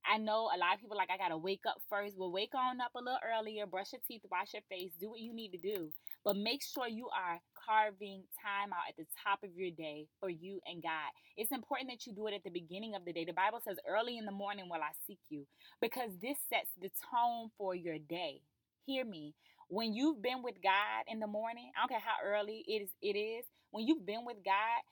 I 0.07 0.19
know 0.19 0.51
a 0.55 0.59
lot 0.59 0.75
of 0.75 0.81
people 0.81 0.97
like 0.97 1.11
I 1.11 1.19
gotta 1.19 1.37
wake 1.39 1.63
up 1.69 1.81
first. 1.91 2.17
Well, 2.19 2.33
wake 2.33 2.55
on 2.55 2.81
up 2.81 2.93
a 2.95 2.99
little 3.01 3.19
earlier, 3.27 3.67
brush 3.67 3.93
your 3.93 4.01
teeth, 4.07 4.23
wash 4.31 4.53
your 4.55 4.63
face, 4.69 4.93
do 5.01 5.11
what 5.11 5.21
you 5.21 5.35
need 5.35 5.51
to 5.53 5.59
do. 5.59 5.91
But 6.27 6.37
make 6.37 6.61
sure 6.61 6.89
you 6.89 7.09
are 7.09 7.41
carving 7.55 8.25
time 8.43 8.73
out 8.73 8.89
at 8.89 8.97
the 8.97 9.07
top 9.23 9.45
of 9.45 9.55
your 9.55 9.71
day 9.71 10.09
for 10.19 10.29
you 10.29 10.61
and 10.67 10.83
God. 10.83 11.13
It's 11.37 11.53
important 11.53 11.89
that 11.89 12.05
you 12.05 12.13
do 12.13 12.27
it 12.27 12.35
at 12.35 12.43
the 12.43 12.51
beginning 12.51 12.97
of 12.97 13.05
the 13.05 13.13
day. 13.13 13.25
The 13.25 13.33
Bible 13.33 13.61
says, 13.61 13.79
"Early 13.87 14.19
in 14.19 14.25
the 14.25 14.33
morning 14.33 14.69
will 14.69 14.83
I 14.83 14.91
seek 15.07 15.21
you," 15.29 15.47
because 15.81 16.19
this 16.19 16.37
sets 16.49 16.73
the 16.75 16.91
tone 17.13 17.51
for 17.57 17.77
your 17.77 18.01
day. 18.01 18.43
Hear 18.87 19.05
me. 19.05 19.37
When 19.69 19.95
you've 19.95 20.21
been 20.21 20.43
with 20.43 20.61
God 20.61 21.05
in 21.07 21.21
the 21.21 21.29
morning, 21.29 21.71
I 21.77 21.81
don't 21.81 21.91
care 21.91 22.01
how 22.01 22.17
early 22.21 22.65
it 22.67 22.83
is, 22.83 22.91
it 23.01 23.17
is. 23.17 23.47
When 23.71 23.87
you've 23.87 24.05
been 24.05 24.25
with 24.25 24.43
God, 24.45 24.83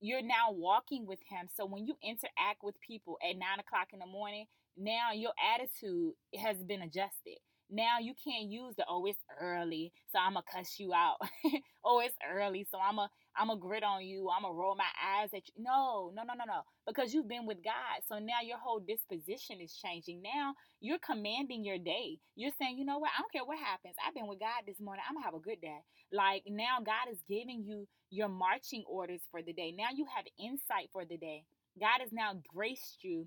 you're 0.00 0.22
now 0.22 0.50
walking 0.50 1.04
with 1.04 1.20
Him. 1.28 1.48
So 1.48 1.66
when 1.66 1.86
you 1.86 1.98
interact 2.02 2.62
with 2.62 2.80
people 2.80 3.18
at 3.22 3.36
nine 3.36 3.60
o'clock 3.60 3.92
in 3.92 3.98
the 3.98 4.06
morning, 4.06 4.48
now 4.78 5.12
your 5.12 5.34
attitude 5.38 6.14
has 6.38 6.64
been 6.64 6.80
adjusted. 6.80 7.38
Now 7.72 8.00
you 8.00 8.14
can't 8.22 8.50
use 8.52 8.76
the 8.76 8.84
oh 8.88 9.06
it's 9.06 9.20
early, 9.40 9.92
so 10.12 10.20
I'm 10.20 10.34
gonna 10.34 10.44
cuss 10.52 10.76
you 10.78 10.94
out. 10.94 11.18
oh 11.84 12.00
it's 12.00 12.16
early, 12.32 12.66
so 12.70 12.78
I'm 12.78 12.98
a 13.00 13.10
I'm 13.36 13.50
a 13.50 13.56
grit 13.56 13.84
on 13.84 14.04
you. 14.06 14.30
I'm 14.30 14.42
gonna 14.44 14.54
roll 14.54 14.76
my 14.76 14.90
eyes 15.02 15.30
at 15.34 15.48
you. 15.48 15.64
No, 15.64 16.12
no, 16.14 16.22
no, 16.24 16.34
no, 16.34 16.44
no. 16.46 16.62
Because 16.86 17.14
you've 17.14 17.28
been 17.28 17.46
with 17.46 17.64
God, 17.64 18.04
so 18.08 18.20
now 18.20 18.42
your 18.44 18.58
whole 18.58 18.80
disposition 18.80 19.60
is 19.62 19.74
changing. 19.74 20.22
Now 20.22 20.54
you're 20.80 21.00
commanding 21.00 21.64
your 21.64 21.78
day. 21.78 22.18
You're 22.36 22.52
saying, 22.60 22.78
you 22.78 22.86
know 22.86 22.98
what? 22.98 23.10
I 23.16 23.22
don't 23.22 23.32
care 23.32 23.44
what 23.46 23.58
happens. 23.58 23.96
I've 24.06 24.14
been 24.14 24.28
with 24.28 24.40
God 24.40 24.64
this 24.66 24.80
morning. 24.80 25.04
I'm 25.08 25.16
gonna 25.16 25.26
have 25.26 25.34
a 25.34 25.40
good 25.40 25.60
day. 25.62 25.80
Like 26.12 26.44
now, 26.48 26.78
God 26.84 27.10
is 27.12 27.20
giving 27.28 27.64
you 27.64 27.88
your 28.10 28.28
marching 28.28 28.84
orders 28.88 29.22
for 29.30 29.42
the 29.42 29.54
day. 29.54 29.74
Now 29.76 29.88
you 29.96 30.06
have 30.14 30.26
insight 30.38 30.90
for 30.92 31.04
the 31.06 31.18
day. 31.18 31.44
God 31.80 32.00
has 32.00 32.12
now 32.12 32.34
graced 32.54 33.02
you 33.02 33.26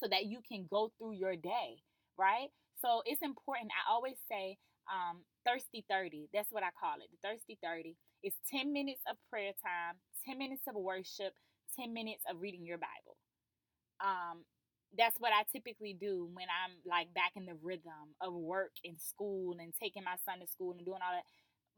so 0.00 0.08
that 0.10 0.26
you 0.26 0.40
can 0.46 0.66
go 0.70 0.92
through 0.98 1.14
your 1.14 1.36
day, 1.36 1.82
right? 2.18 2.48
So 2.80 3.02
it's 3.04 3.22
important. 3.22 3.70
I 3.72 3.92
always 3.92 4.16
say, 4.30 4.56
um, 4.88 5.22
thirsty 5.46 5.84
30. 5.88 6.28
That's 6.32 6.50
what 6.50 6.62
I 6.62 6.70
call 6.78 6.96
it. 7.00 7.08
The 7.12 7.20
thirsty 7.28 7.58
30 7.62 7.96
is 8.24 8.34
10 8.50 8.72
minutes 8.72 9.00
of 9.08 9.16
prayer 9.30 9.52
time, 9.62 9.96
10 10.26 10.38
minutes 10.38 10.62
of 10.68 10.74
worship, 10.76 11.32
10 11.78 11.92
minutes 11.92 12.24
of 12.28 12.40
reading 12.40 12.64
your 12.64 12.78
Bible. 12.78 13.16
Um, 14.00 14.44
that's 14.96 15.16
what 15.20 15.32
I 15.32 15.44
typically 15.52 15.94
do 15.94 16.28
when 16.34 16.46
I'm 16.50 16.74
like 16.84 17.14
back 17.14 17.32
in 17.36 17.46
the 17.46 17.54
rhythm 17.62 18.16
of 18.20 18.34
work 18.34 18.72
and 18.84 18.98
school 19.00 19.56
and 19.60 19.72
taking 19.80 20.04
my 20.04 20.16
son 20.26 20.40
to 20.40 20.48
school 20.50 20.72
and 20.72 20.84
doing 20.84 20.98
all 21.04 21.14
that. 21.14 21.28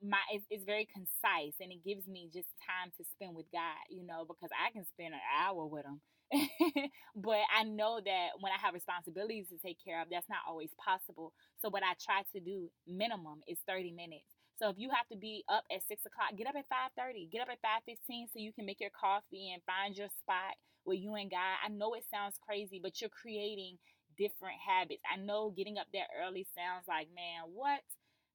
My 0.02 0.18
it's, 0.32 0.46
it's 0.50 0.64
very 0.64 0.88
concise 0.88 1.54
and 1.60 1.70
it 1.70 1.84
gives 1.84 2.08
me 2.08 2.30
just 2.32 2.48
time 2.64 2.90
to 2.98 3.04
spend 3.04 3.36
with 3.36 3.46
God, 3.52 3.78
you 3.90 4.06
know, 4.06 4.24
because 4.26 4.50
I 4.56 4.72
can 4.72 4.84
spend 4.86 5.14
an 5.14 5.24
hour 5.38 5.66
with 5.66 5.84
him 5.84 6.00
but 7.16 7.44
I 7.54 7.64
know 7.64 8.00
that 8.04 8.28
when 8.40 8.52
I 8.52 8.60
have 8.64 8.74
responsibilities 8.74 9.48
to 9.50 9.58
take 9.58 9.78
care 9.82 10.00
of, 10.00 10.08
that's 10.10 10.28
not 10.28 10.40
always 10.48 10.70
possible. 10.82 11.32
So 11.60 11.68
what 11.68 11.82
I 11.82 11.92
try 12.00 12.22
to 12.34 12.40
do 12.40 12.70
minimum 12.86 13.40
is 13.46 13.58
30 13.68 13.92
minutes. 13.92 14.24
So 14.58 14.70
if 14.70 14.78
you 14.78 14.90
have 14.90 15.08
to 15.10 15.16
be 15.16 15.44
up 15.48 15.64
at 15.74 15.82
six 15.88 16.06
o'clock, 16.06 16.36
get 16.36 16.46
up 16.46 16.54
at 16.56 16.68
5:30, 16.68 17.26
get 17.30 17.42
up 17.42 17.48
at 17.50 17.60
5:15 17.60 18.28
so 18.28 18.38
you 18.38 18.52
can 18.52 18.64
make 18.64 18.80
your 18.80 18.90
coffee 18.94 19.50
and 19.52 19.62
find 19.64 19.96
your 19.96 20.08
spot 20.08 20.54
with 20.84 20.98
you 21.00 21.14
and 21.14 21.30
God. 21.30 21.58
I 21.64 21.68
know 21.68 21.94
it 21.94 22.04
sounds 22.10 22.38
crazy, 22.38 22.78
but 22.82 23.00
you're 23.00 23.10
creating 23.10 23.78
different 24.16 24.60
habits. 24.60 25.02
I 25.10 25.16
know 25.16 25.50
getting 25.50 25.78
up 25.78 25.88
there 25.92 26.06
early 26.22 26.46
sounds 26.54 26.86
like, 26.88 27.08
man, 27.14 27.50
what? 27.52 27.80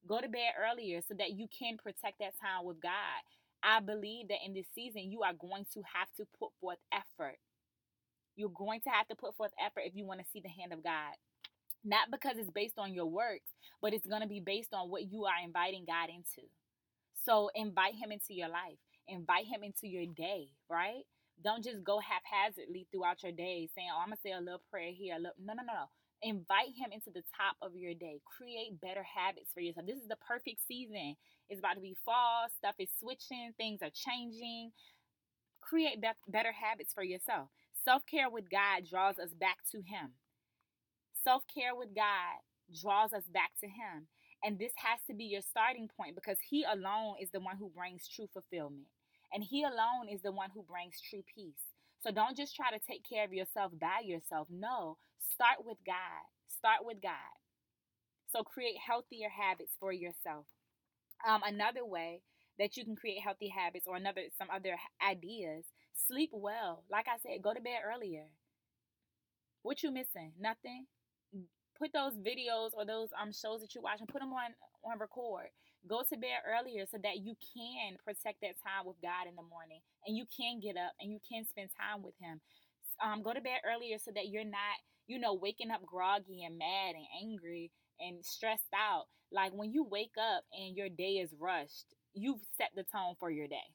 Go 0.08 0.22
to 0.22 0.28
bed 0.28 0.54
earlier 0.60 1.02
so 1.02 1.14
that 1.18 1.32
you 1.34 1.48
can 1.48 1.78
protect 1.78 2.20
that 2.20 2.38
time 2.40 2.66
with 2.66 2.82
God. 2.82 3.22
I 3.64 3.80
believe 3.80 4.28
that 4.30 4.40
in 4.46 4.54
this 4.54 4.68
season, 4.74 5.12
you 5.12 5.24
are 5.24 5.34
going 5.34 5.66
to 5.74 5.82
have 5.94 6.08
to 6.18 6.26
put 6.40 6.52
forth 6.62 6.78
effort. 6.92 7.38
You're 8.38 8.50
going 8.56 8.82
to 8.82 8.90
have 8.90 9.08
to 9.10 9.16
put 9.16 9.36
forth 9.36 9.52
effort 9.60 9.84
if 9.86 9.96
you 9.96 10.06
want 10.06 10.22
to 10.22 10.26
see 10.32 10.40
the 10.40 10.50
hand 10.50 10.72
of 10.72 10.84
God. 10.84 11.14
Not 11.84 12.12
because 12.12 12.38
it's 12.38 12.52
based 12.52 12.78
on 12.78 12.94
your 12.94 13.08
works, 13.08 13.52
but 13.82 13.94
it's 13.94 14.08
going 14.08 14.22
to 14.22 14.28
be 14.28 14.40
based 14.40 14.74
on 14.74 14.90
what 14.90 15.12
you 15.12 15.26
are 15.26 15.44
inviting 15.44 15.86
God 15.86 16.10
into. 16.10 16.48
So 17.26 17.50
invite 17.56 17.96
Him 17.96 18.12
into 18.12 18.34
your 18.34 18.50
life, 18.50 18.80
invite 19.08 19.46
Him 19.48 19.64
into 19.64 19.88
your 19.88 20.06
day, 20.06 20.50
right? 20.70 21.04
Don't 21.44 21.64
just 21.64 21.84
go 21.84 22.00
haphazardly 22.00 22.88
throughout 22.92 23.24
your 23.24 23.32
day 23.32 23.70
saying, 23.76 23.90
oh, 23.94 24.00
I'm 24.02 24.10
going 24.10 24.18
to 24.18 24.22
say 24.22 24.34
a 24.34 24.40
little 24.40 24.62
prayer 24.72 24.92
here. 24.92 25.16
Little... 25.18 25.38
No, 25.38 25.54
no, 25.54 25.64
no, 25.64 25.74
no. 25.74 25.86
Invite 26.24 26.74
him 26.74 26.90
into 26.92 27.12
the 27.14 27.22
top 27.38 27.56
of 27.62 27.76
your 27.76 27.94
day. 27.94 28.22
Create 28.26 28.82
better 28.82 29.06
habits 29.06 29.52
for 29.54 29.60
yourself. 29.60 29.86
This 29.86 30.02
is 30.02 30.08
the 30.10 30.18
perfect 30.28 30.66
season. 30.68 31.16
It's 31.48 31.60
about 31.60 31.76
to 31.76 31.82
be 31.82 31.96
fall. 32.04 32.50
Stuff 32.58 32.74
is 32.80 32.90
switching. 33.00 33.54
Things 33.56 33.82
are 33.84 33.94
changing. 33.94 34.72
Create 35.62 36.02
be- 36.02 36.10
better 36.28 36.52
habits 36.52 36.92
for 36.92 37.04
yourself. 37.04 37.50
Self 37.88 38.06
care 38.06 38.30
with 38.30 38.50
God 38.52 38.84
draws 38.90 39.18
us 39.18 39.32
back 39.32 39.60
to 39.72 39.78
Him. 39.78 40.12
Self 41.24 41.44
care 41.48 41.74
with 41.74 41.96
God 41.96 42.36
draws 42.82 43.14
us 43.14 43.24
back 43.32 43.52
to 43.62 43.66
Him. 43.66 44.08
And 44.44 44.60
this 44.60 44.74
has 44.76 45.00
to 45.08 45.14
be 45.14 45.24
your 45.24 45.42
starting 45.42 45.88
point 45.96 46.14
because 46.14 46.36
He 46.50 46.66
alone 46.66 47.16
is 47.22 47.30
the 47.32 47.40
one 47.40 47.56
who 47.56 47.72
brings 47.74 48.06
true 48.06 48.28
fulfillment. 48.34 48.88
And 49.32 49.42
He 49.42 49.64
alone 49.64 50.12
is 50.12 50.22
the 50.22 50.34
one 50.34 50.50
who 50.54 50.64
brings 50.64 51.00
true 51.00 51.24
peace. 51.34 51.64
So 52.04 52.12
don't 52.12 52.36
just 52.36 52.58
try 52.58 52.72
to 52.72 52.86
take 52.86 53.08
care 53.08 53.24
of 53.24 53.32
yourself 53.32 53.72
by 53.80 54.04
yourself. 54.04 54.50
No, 54.52 54.98
start 55.34 55.64
with 55.64 55.78
God. 55.86 56.28
Start 56.46 56.84
with 56.84 57.02
God. 57.02 57.40
So 58.34 58.44
create 58.44 58.76
healthier 58.86 59.30
habits 59.30 59.78
for 59.80 59.94
yourself. 59.94 60.44
Um, 61.26 61.40
another 61.46 61.86
way 61.86 62.20
that 62.60 62.76
you 62.76 62.84
can 62.84 62.98
create 62.98 63.22
healthy 63.24 63.48
habits 63.48 63.86
or 63.88 63.96
another 63.96 64.24
some 64.38 64.50
other 64.54 64.76
ideas, 65.08 65.64
sleep 66.08 66.30
well. 66.34 66.84
Like 66.90 67.08
I 67.08 67.18
said, 67.18 67.42
go 67.42 67.54
to 67.54 67.62
bed 67.62 67.82
earlier. 67.86 68.26
What 69.62 69.84
you 69.84 69.92
missing? 69.92 70.34
Nothing. 70.40 70.88
Put 71.78 71.94
those 71.94 72.14
videos 72.18 72.72
or 72.74 72.86
those 72.86 73.10
um 73.22 73.32
shows 73.32 73.62
that 73.62 73.76
you 73.76 73.82
watch 73.82 74.00
and 74.00 74.08
put 74.10 74.22
them 74.22 74.34
on 74.34 74.54
on 74.84 74.98
record. 75.00 75.50
Go 75.88 76.02
to 76.10 76.18
bed 76.18 76.42
earlier 76.48 76.86
so 76.90 76.98
that 77.04 77.18
you 77.20 77.36
can 77.54 77.98
protect 78.04 78.42
that 78.42 78.58
time 78.66 78.86
with 78.86 78.98
God 79.02 79.28
in 79.30 79.36
the 79.36 79.44
morning 79.44 79.82
and 80.06 80.18
you 80.18 80.26
can 80.36 80.60
get 80.60 80.76
up 80.76 80.94
and 81.00 81.12
you 81.12 81.20
can 81.28 81.46
spend 81.46 81.70
time 81.80 82.02
with 82.02 82.16
Him. 82.20 82.42
Um, 83.04 83.24
go 83.24 83.34
to 83.34 83.42
bed 83.42 83.62
earlier 83.66 83.98
so 84.00 84.12
that 84.16 84.28
you're 84.30 84.46
not, 84.46 84.78
you 85.08 85.20
know, 85.20 85.34
waking 85.34 85.72
up 85.72 85.86
groggy 85.86 86.44
and 86.44 86.58
mad 86.58 86.96
and 86.96 87.06
angry 87.22 87.72
and 88.00 88.26
stressed 88.26 88.74
out. 88.76 89.06
Like 89.32 89.54
when 89.54 89.72
you 89.74 89.84
wake 89.84 90.16
up 90.20 90.44
and 90.54 90.76
your 90.76 90.90
day 90.90 91.22
is 91.22 91.34
rushed, 91.40 91.94
you've 92.14 92.42
set 92.58 92.72
the 92.76 92.84
tone 92.84 93.16
for 93.20 93.30
your 93.32 93.48
day. 93.48 93.70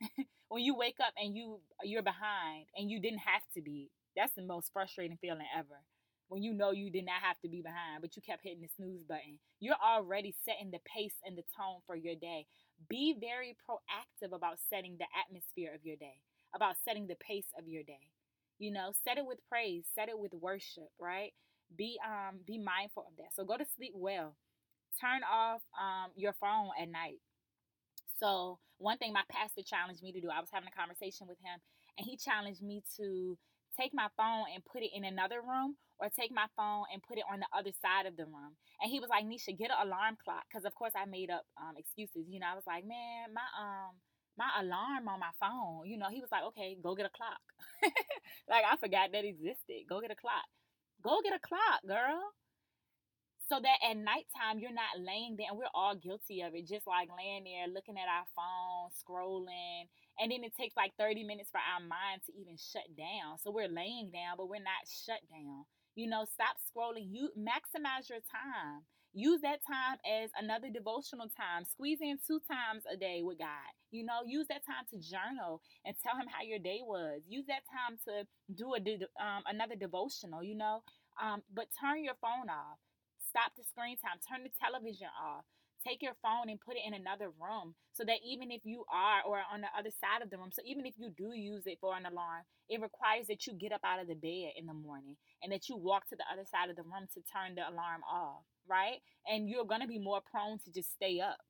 when 0.54 0.64
you 0.64 0.76
wake 0.76 0.98
up 1.00 1.14
and 1.18 1.36
you 1.36 1.60
you're 1.82 2.02
behind 2.02 2.66
and 2.76 2.90
you 2.90 3.00
didn't 3.00 3.20
have 3.26 3.42
to 3.54 3.62
be, 3.62 3.90
that's 4.16 4.34
the 4.34 4.42
most 4.42 4.70
frustrating 4.72 5.18
feeling 5.20 5.46
ever 5.58 5.82
when 6.28 6.42
you 6.42 6.54
know 6.54 6.70
you 6.72 6.90
did 6.90 7.04
not 7.06 7.22
have 7.22 7.38
to 7.42 7.48
be 7.48 7.62
behind, 7.62 8.02
but 8.02 8.16
you 8.16 8.22
kept 8.22 8.42
hitting 8.44 8.62
the 8.62 8.68
snooze 8.76 9.04
button. 9.04 9.38
You're 9.60 9.80
already 9.84 10.34
setting 10.44 10.70
the 10.70 10.80
pace 10.86 11.14
and 11.26 11.36
the 11.36 11.44
tone 11.56 11.80
for 11.86 11.96
your 11.96 12.16
day. 12.16 12.46
Be 12.88 13.16
very 13.20 13.56
proactive 13.68 14.34
about 14.34 14.58
setting 14.70 14.96
the 14.98 15.06
atmosphere 15.26 15.72
of 15.74 15.84
your 15.84 15.96
day, 15.96 16.20
about 16.54 16.76
setting 16.84 17.08
the 17.08 17.16
pace 17.16 17.46
of 17.58 17.68
your 17.68 17.82
day. 17.82 18.10
You 18.58 18.72
know, 18.72 18.92
set 19.04 19.18
it 19.18 19.26
with 19.26 19.38
praise, 19.48 19.84
set 19.94 20.08
it 20.08 20.18
with 20.18 20.32
worship, 20.34 20.90
right? 21.00 21.32
Be 21.76 21.98
um 22.06 22.38
be 22.46 22.58
mindful 22.58 23.04
of 23.08 23.16
that. 23.18 23.34
So 23.34 23.44
go 23.44 23.56
to 23.58 23.66
sleep 23.76 23.92
well. 23.94 24.36
Turn 25.00 25.22
off 25.30 25.62
um 25.80 26.12
your 26.16 26.34
phone 26.40 26.70
at 26.80 26.88
night. 26.90 27.20
So 28.20 28.58
one 28.78 28.98
thing 28.98 29.12
my 29.12 29.24
pastor 29.30 29.62
challenged 29.62 30.02
me 30.02 30.12
to 30.12 30.20
do, 30.20 30.28
I 30.30 30.40
was 30.40 30.50
having 30.52 30.68
a 30.68 30.76
conversation 30.78 31.26
with 31.26 31.38
him, 31.38 31.60
and 31.98 32.06
he 32.06 32.16
challenged 32.16 32.62
me 32.62 32.82
to 32.98 33.38
take 33.78 33.92
my 33.94 34.08
phone 34.16 34.46
and 34.54 34.64
put 34.64 34.82
it 34.82 34.90
in 34.94 35.04
another 35.04 35.42
room 35.42 35.76
or 35.98 36.08
take 36.10 36.30
my 36.32 36.46
phone 36.56 36.84
and 36.92 37.02
put 37.02 37.18
it 37.18 37.24
on 37.30 37.40
the 37.40 37.50
other 37.54 37.70
side 37.82 38.06
of 38.06 38.16
the 38.16 38.24
room. 38.24 38.54
And 38.80 38.90
he 38.90 39.00
was 39.00 39.10
like, 39.10 39.24
Nisha, 39.26 39.56
get 39.56 39.70
an 39.70 39.86
alarm 39.86 40.16
clock. 40.22 40.44
Because, 40.48 40.64
of 40.64 40.74
course, 40.74 40.92
I 40.94 41.06
made 41.06 41.30
up 41.30 41.46
um, 41.58 41.74
excuses. 41.78 42.26
You 42.30 42.40
know, 42.40 42.50
I 42.50 42.54
was 42.54 42.66
like, 42.66 42.86
man, 42.86 43.34
my, 43.34 43.46
um, 43.58 43.94
my 44.38 44.50
alarm 44.62 45.06
on 45.06 45.20
my 45.20 45.34
phone, 45.38 45.86
you 45.86 45.98
know, 45.98 46.10
he 46.10 46.20
was 46.20 46.30
like, 46.30 46.42
okay, 46.54 46.76
go 46.82 46.94
get 46.94 47.06
a 47.06 47.14
clock. 47.14 47.42
like, 48.50 48.64
I 48.66 48.76
forgot 48.76 49.10
that 49.12 49.24
existed. 49.24 49.86
Go 49.88 50.00
get 50.00 50.10
a 50.10 50.18
clock. 50.18 50.46
Go 51.02 51.20
get 51.22 51.34
a 51.34 51.42
clock, 51.42 51.82
girl. 51.86 52.22
So 53.48 53.60
that 53.60 53.78
at 53.84 53.96
nighttime, 53.96 54.58
you're 54.58 54.72
not 54.72 54.96
laying 54.98 55.36
there, 55.36 55.48
and 55.50 55.58
we're 55.58 55.72
all 55.74 55.94
guilty 55.94 56.40
of 56.40 56.54
it, 56.54 56.66
just 56.66 56.86
like 56.86 57.08
laying 57.12 57.44
there 57.44 57.68
looking 57.68 57.96
at 58.00 58.08
our 58.08 58.24
phone, 58.32 58.88
scrolling, 58.96 59.84
and 60.18 60.32
then 60.32 60.44
it 60.44 60.56
takes 60.56 60.76
like 60.76 60.96
30 60.98 61.24
minutes 61.24 61.50
for 61.52 61.60
our 61.60 61.80
mind 61.84 62.22
to 62.26 62.32
even 62.32 62.56
shut 62.56 62.88
down. 62.96 63.36
So 63.42 63.50
we're 63.52 63.68
laying 63.68 64.10
down, 64.10 64.40
but 64.40 64.48
we're 64.48 64.64
not 64.64 64.88
shut 64.88 65.20
down. 65.28 65.68
You 65.94 66.08
know, 66.08 66.24
stop 66.24 66.56
scrolling. 66.64 67.06
You 67.12 67.30
maximize 67.38 68.08
your 68.08 68.24
time. 68.32 68.82
Use 69.12 69.42
that 69.42 69.60
time 69.62 69.98
as 70.02 70.30
another 70.40 70.70
devotional 70.70 71.28
time. 71.36 71.64
Squeeze 71.64 72.00
in 72.00 72.18
two 72.26 72.40
times 72.50 72.82
a 72.90 72.96
day 72.96 73.22
with 73.22 73.38
God. 73.38 73.70
You 73.92 74.04
know, 74.04 74.26
use 74.26 74.48
that 74.48 74.66
time 74.66 74.88
to 74.90 74.98
journal 74.98 75.60
and 75.84 75.94
tell 76.02 76.16
Him 76.16 76.26
how 76.26 76.42
your 76.42 76.58
day 76.58 76.80
was. 76.82 77.22
Use 77.28 77.46
that 77.46 77.62
time 77.70 77.98
to 78.08 78.26
do 78.54 78.74
a 78.74 78.80
um, 79.22 79.42
another 79.46 79.76
devotional. 79.76 80.42
You 80.42 80.56
know, 80.56 80.82
um, 81.22 81.42
but 81.54 81.66
turn 81.78 82.02
your 82.02 82.18
phone 82.20 82.50
off. 82.50 82.78
Stop 83.34 83.50
the 83.58 83.66
screen 83.66 83.98
time. 83.98 84.22
Turn 84.22 84.46
the 84.46 84.54
television 84.54 85.10
off. 85.18 85.42
Take 85.82 86.06
your 86.06 86.14
phone 86.22 86.46
and 86.48 86.62
put 86.62 86.78
it 86.78 86.86
in 86.86 86.94
another 86.94 87.34
room 87.34 87.74
so 87.92 88.06
that 88.06 88.22
even 88.22 88.54
if 88.54 88.62
you 88.62 88.86
are 88.86 89.26
or 89.26 89.42
on 89.50 89.60
the 89.60 89.68
other 89.76 89.90
side 89.90 90.22
of 90.22 90.30
the 90.30 90.38
room 90.38 90.48
so 90.54 90.62
even 90.64 90.86
if 90.86 90.94
you 90.96 91.10
do 91.12 91.36
use 91.36 91.66
it 91.66 91.76
for 91.76 91.92
an 91.92 92.06
alarm 92.06 92.48
it 92.70 92.80
requires 92.80 93.26
that 93.28 93.44
you 93.44 93.52
get 93.52 93.72
up 93.74 93.84
out 93.84 94.00
of 94.00 94.08
the 94.08 94.14
bed 94.14 94.56
in 94.56 94.64
the 94.64 94.72
morning 94.72 95.18
and 95.42 95.52
that 95.52 95.68
you 95.68 95.76
walk 95.76 96.08
to 96.08 96.16
the 96.16 96.24
other 96.32 96.48
side 96.48 96.70
of 96.70 96.76
the 96.76 96.88
room 96.88 97.04
to 97.12 97.20
turn 97.28 97.52
the 97.52 97.60
alarm 97.68 98.00
off 98.08 98.48
right? 98.68 99.00
And 99.26 99.48
you're 99.48 99.66
going 99.66 99.80
to 99.82 99.86
be 99.88 99.98
more 99.98 100.20
prone 100.30 100.58
to 100.64 100.72
just 100.72 100.92
stay 100.92 101.20
up 101.20 101.40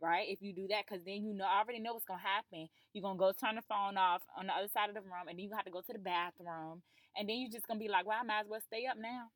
right 0.00 0.28
if 0.28 0.42
you 0.42 0.54
do 0.54 0.68
that 0.68 0.84
because 0.86 1.04
then 1.04 1.24
you 1.24 1.34
know 1.34 1.46
already 1.46 1.80
know 1.80 1.94
what's 1.94 2.06
to 2.06 2.14
happen. 2.14 2.68
You're 2.92 3.10
to 3.10 3.18
go 3.18 3.32
turn 3.32 3.56
the 3.56 3.62
phone 3.68 3.96
off 3.96 4.22
on 4.38 4.46
the 4.46 4.52
other 4.52 4.68
side 4.68 4.88
of 4.88 4.94
the 4.94 5.02
room 5.02 5.26
and 5.28 5.38
then 5.38 5.44
you 5.44 5.50
have 5.56 5.64
to 5.64 5.72
go 5.72 5.80
to 5.80 5.92
the 5.92 5.98
bathroom 5.98 6.82
and 7.16 7.28
then 7.28 7.38
you're 7.38 7.50
just 7.50 7.66
to 7.70 7.76
be 7.76 7.88
like 7.88 8.06
well 8.06 8.18
i 8.20 8.24
might 8.24 8.40
as 8.44 8.48
well 8.48 8.60
stay 8.60 8.86
up 8.86 8.96
now 8.98 9.30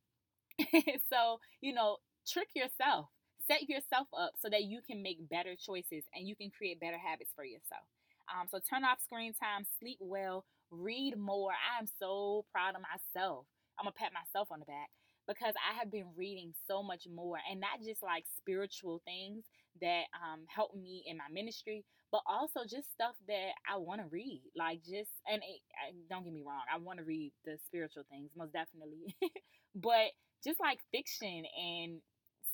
so 1.10 1.38
you 1.60 1.72
know 1.72 1.96
trick 2.28 2.48
yourself 2.54 3.08
set 3.50 3.68
yourself 3.68 4.06
up 4.16 4.32
so 4.40 4.48
that 4.48 4.64
you 4.64 4.80
can 4.86 5.02
make 5.02 5.28
better 5.28 5.54
choices 5.56 6.04
and 6.14 6.28
you 6.28 6.36
can 6.36 6.50
create 6.56 6.78
better 6.78 6.96
habits 6.96 7.32
for 7.34 7.44
yourself. 7.44 7.82
Um, 8.30 8.46
so 8.48 8.60
turn 8.62 8.84
off 8.84 9.02
screen 9.02 9.34
time, 9.34 9.66
sleep 9.80 9.98
well, 10.00 10.44
read 10.70 11.18
more. 11.18 11.50
I 11.50 11.78
am 11.80 11.86
so 11.98 12.44
proud 12.52 12.74
of 12.76 12.82
myself. 12.82 13.46
I'm 13.78 13.84
gonna 13.84 13.94
pat 13.98 14.12
myself 14.14 14.48
on 14.52 14.60
the 14.60 14.64
back 14.66 14.90
because 15.26 15.54
I 15.58 15.78
have 15.78 15.90
been 15.90 16.06
reading 16.16 16.54
so 16.66 16.82
much 16.82 17.06
more 17.12 17.38
and 17.50 17.60
not 17.60 17.82
just 17.84 18.02
like 18.02 18.24
spiritual 18.36 19.02
things 19.04 19.44
that 19.80 20.04
um, 20.14 20.40
help 20.46 20.74
me 20.74 21.02
in 21.06 21.16
my 21.16 21.26
ministry, 21.32 21.84
but 22.10 22.22
also 22.26 22.60
just 22.68 22.92
stuff 22.92 23.14
that 23.28 23.52
I 23.70 23.76
want 23.78 24.00
to 24.02 24.06
read. 24.10 24.42
Like 24.56 24.80
just 24.84 25.10
and 25.26 25.42
it, 25.42 25.60
don't 26.08 26.24
get 26.24 26.32
me 26.32 26.42
wrong, 26.46 26.62
I 26.72 26.78
want 26.78 26.98
to 26.98 27.04
read 27.04 27.32
the 27.44 27.58
spiritual 27.66 28.04
things 28.10 28.30
most 28.36 28.52
definitely, 28.52 29.16
but 29.74 30.12
just 30.44 30.60
like 30.60 30.78
fiction 30.92 31.44
and 31.56 32.00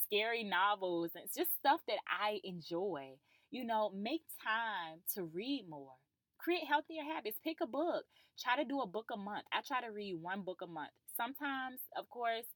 scary 0.04 0.44
novels 0.44 1.10
and 1.14 1.24
it's 1.24 1.34
just 1.34 1.50
stuff 1.58 1.80
that 1.88 1.98
I 2.08 2.40
enjoy. 2.44 3.16
You 3.50 3.64
know, 3.64 3.90
make 3.94 4.22
time 4.44 5.00
to 5.14 5.24
read 5.24 5.66
more. 5.68 5.92
Create 6.38 6.64
healthier 6.68 7.02
habits. 7.02 7.38
Pick 7.42 7.58
a 7.62 7.66
book. 7.66 8.04
Try 8.38 8.56
to 8.56 8.64
do 8.68 8.80
a 8.80 8.86
book 8.86 9.06
a 9.12 9.16
month. 9.16 9.44
I 9.52 9.60
try 9.66 9.80
to 9.80 9.92
read 9.92 10.16
one 10.20 10.42
book 10.42 10.60
a 10.62 10.66
month. 10.66 10.90
Sometimes, 11.16 11.80
of 11.96 12.08
course, 12.08 12.46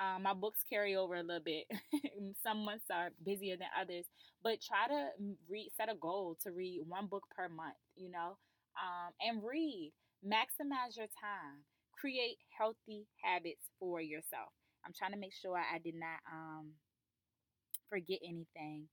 um, 0.00 0.22
my 0.22 0.32
books 0.34 0.60
carry 0.68 0.94
over 0.96 1.16
a 1.16 1.22
little 1.22 1.42
bit. 1.44 1.64
Some 2.42 2.64
months 2.64 2.86
are 2.90 3.10
busier 3.24 3.56
than 3.56 3.68
others, 3.78 4.06
but 4.42 4.60
try 4.62 4.88
to 4.88 5.08
read. 5.48 5.70
Set 5.76 5.90
a 5.90 5.94
goal 5.96 6.36
to 6.42 6.50
read 6.52 6.82
one 6.86 7.06
book 7.06 7.24
per 7.36 7.48
month. 7.48 7.76
You 7.96 8.10
know, 8.10 8.36
um, 8.80 9.12
and 9.20 9.42
read. 9.44 9.92
Maximize 10.24 10.96
your 10.96 11.08
time. 11.20 11.64
Create 11.98 12.38
healthy 12.56 13.06
habits 13.22 13.66
for 13.78 14.00
yourself. 14.00 14.52
I'm 14.84 14.92
trying 14.96 15.12
to 15.12 15.18
make 15.18 15.32
sure 15.32 15.56
I 15.56 15.78
did 15.78 15.94
not 15.94 16.20
um, 16.30 16.70
forget 17.88 18.18
anything. 18.22 18.88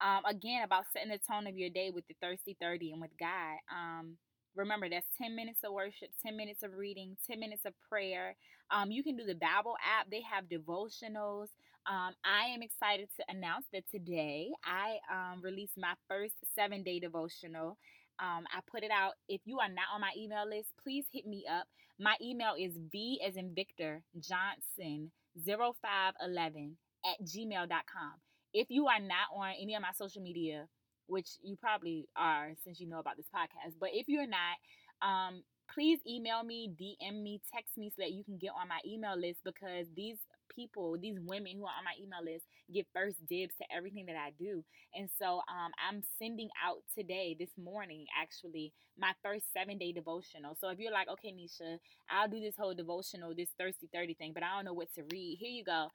Um, 0.00 0.22
again, 0.26 0.64
about 0.64 0.84
setting 0.92 1.10
the 1.10 1.18
tone 1.18 1.46
of 1.46 1.56
your 1.56 1.70
day 1.70 1.90
with 1.94 2.06
the 2.08 2.14
thirsty 2.20 2.56
30 2.60 2.92
and 2.92 3.00
with 3.00 3.12
God. 3.18 3.58
Um, 3.70 4.16
Remember, 4.56 4.88
that's 4.88 5.06
10 5.20 5.34
minutes 5.34 5.60
of 5.64 5.72
worship, 5.72 6.10
10 6.24 6.36
minutes 6.36 6.62
of 6.62 6.74
reading, 6.74 7.16
10 7.28 7.40
minutes 7.40 7.64
of 7.64 7.74
prayer. 7.88 8.36
Um, 8.70 8.90
you 8.90 9.02
can 9.02 9.16
do 9.16 9.24
the 9.24 9.34
Bible 9.34 9.74
app, 9.82 10.08
they 10.10 10.22
have 10.22 10.44
devotionals. 10.44 11.48
Um, 11.86 12.14
I 12.24 12.46
am 12.54 12.62
excited 12.62 13.08
to 13.16 13.24
announce 13.28 13.66
that 13.72 13.84
today 13.90 14.50
I 14.64 14.98
um, 15.12 15.42
released 15.42 15.76
my 15.76 15.94
first 16.08 16.34
seven 16.54 16.82
day 16.82 17.00
devotional. 17.00 17.76
Um, 18.20 18.46
I 18.54 18.60
put 18.70 18.84
it 18.84 18.92
out. 18.92 19.14
If 19.28 19.40
you 19.44 19.58
are 19.58 19.68
not 19.68 19.90
on 19.92 20.00
my 20.00 20.12
email 20.16 20.48
list, 20.48 20.68
please 20.82 21.04
hit 21.12 21.26
me 21.26 21.44
up. 21.50 21.66
My 21.98 22.14
email 22.22 22.54
is 22.58 22.78
V 22.92 23.20
as 23.26 23.36
in 23.36 23.54
Victor 23.54 24.02
Johnson 24.20 25.10
0511 25.36 26.76
at 27.04 27.26
gmail.com. 27.26 28.12
If 28.52 28.68
you 28.70 28.86
are 28.86 29.00
not 29.00 29.34
on 29.34 29.52
any 29.60 29.74
of 29.74 29.82
my 29.82 29.92
social 29.94 30.22
media, 30.22 30.66
which 31.06 31.28
you 31.42 31.56
probably 31.56 32.08
are 32.16 32.52
since 32.64 32.80
you 32.80 32.88
know 32.88 32.98
about 32.98 33.16
this 33.16 33.26
podcast, 33.34 33.74
but 33.80 33.90
if 33.92 34.08
you're 34.08 34.26
not, 34.26 34.56
um, 35.02 35.42
please 35.72 35.98
email 36.06 36.44
me, 36.44 36.70
DM 36.80 37.22
me, 37.22 37.40
text 37.52 37.76
me 37.76 37.90
so 37.90 38.02
that 38.02 38.12
you 38.12 38.24
can 38.24 38.38
get 38.38 38.50
on 38.60 38.68
my 38.68 38.78
email 38.86 39.18
list 39.18 39.40
because 39.44 39.86
these 39.96 40.18
people, 40.54 40.96
these 41.00 41.18
women 41.20 41.54
who 41.56 41.64
are 41.64 41.76
on 41.78 41.84
my 41.84 41.96
email 42.00 42.22
list, 42.24 42.44
get 42.72 42.86
first 42.94 43.16
dibs 43.28 43.54
to 43.58 43.64
everything 43.74 44.06
that 44.06 44.16
I 44.16 44.30
do. 44.38 44.64
And 44.94 45.08
so 45.18 45.42
um, 45.50 45.72
I'm 45.78 46.02
sending 46.18 46.48
out 46.64 46.78
today, 46.96 47.36
this 47.38 47.50
morning, 47.58 48.06
actually, 48.20 48.72
my 48.98 49.12
first 49.22 49.46
seven 49.52 49.78
day 49.78 49.92
devotional. 49.92 50.56
So 50.60 50.68
if 50.70 50.78
you're 50.78 50.92
like, 50.92 51.08
okay, 51.08 51.32
Nisha, 51.32 51.78
I'll 52.10 52.28
do 52.28 52.40
this 52.40 52.54
whole 52.58 52.74
devotional, 52.74 53.34
this 53.36 53.50
thirsty 53.58 53.88
30 53.92 54.14
thing, 54.14 54.32
but 54.34 54.42
I 54.42 54.56
don't 54.56 54.64
know 54.64 54.74
what 54.74 54.92
to 54.94 55.02
read, 55.12 55.38
here 55.40 55.50
you 55.50 55.64
go. 55.64 55.88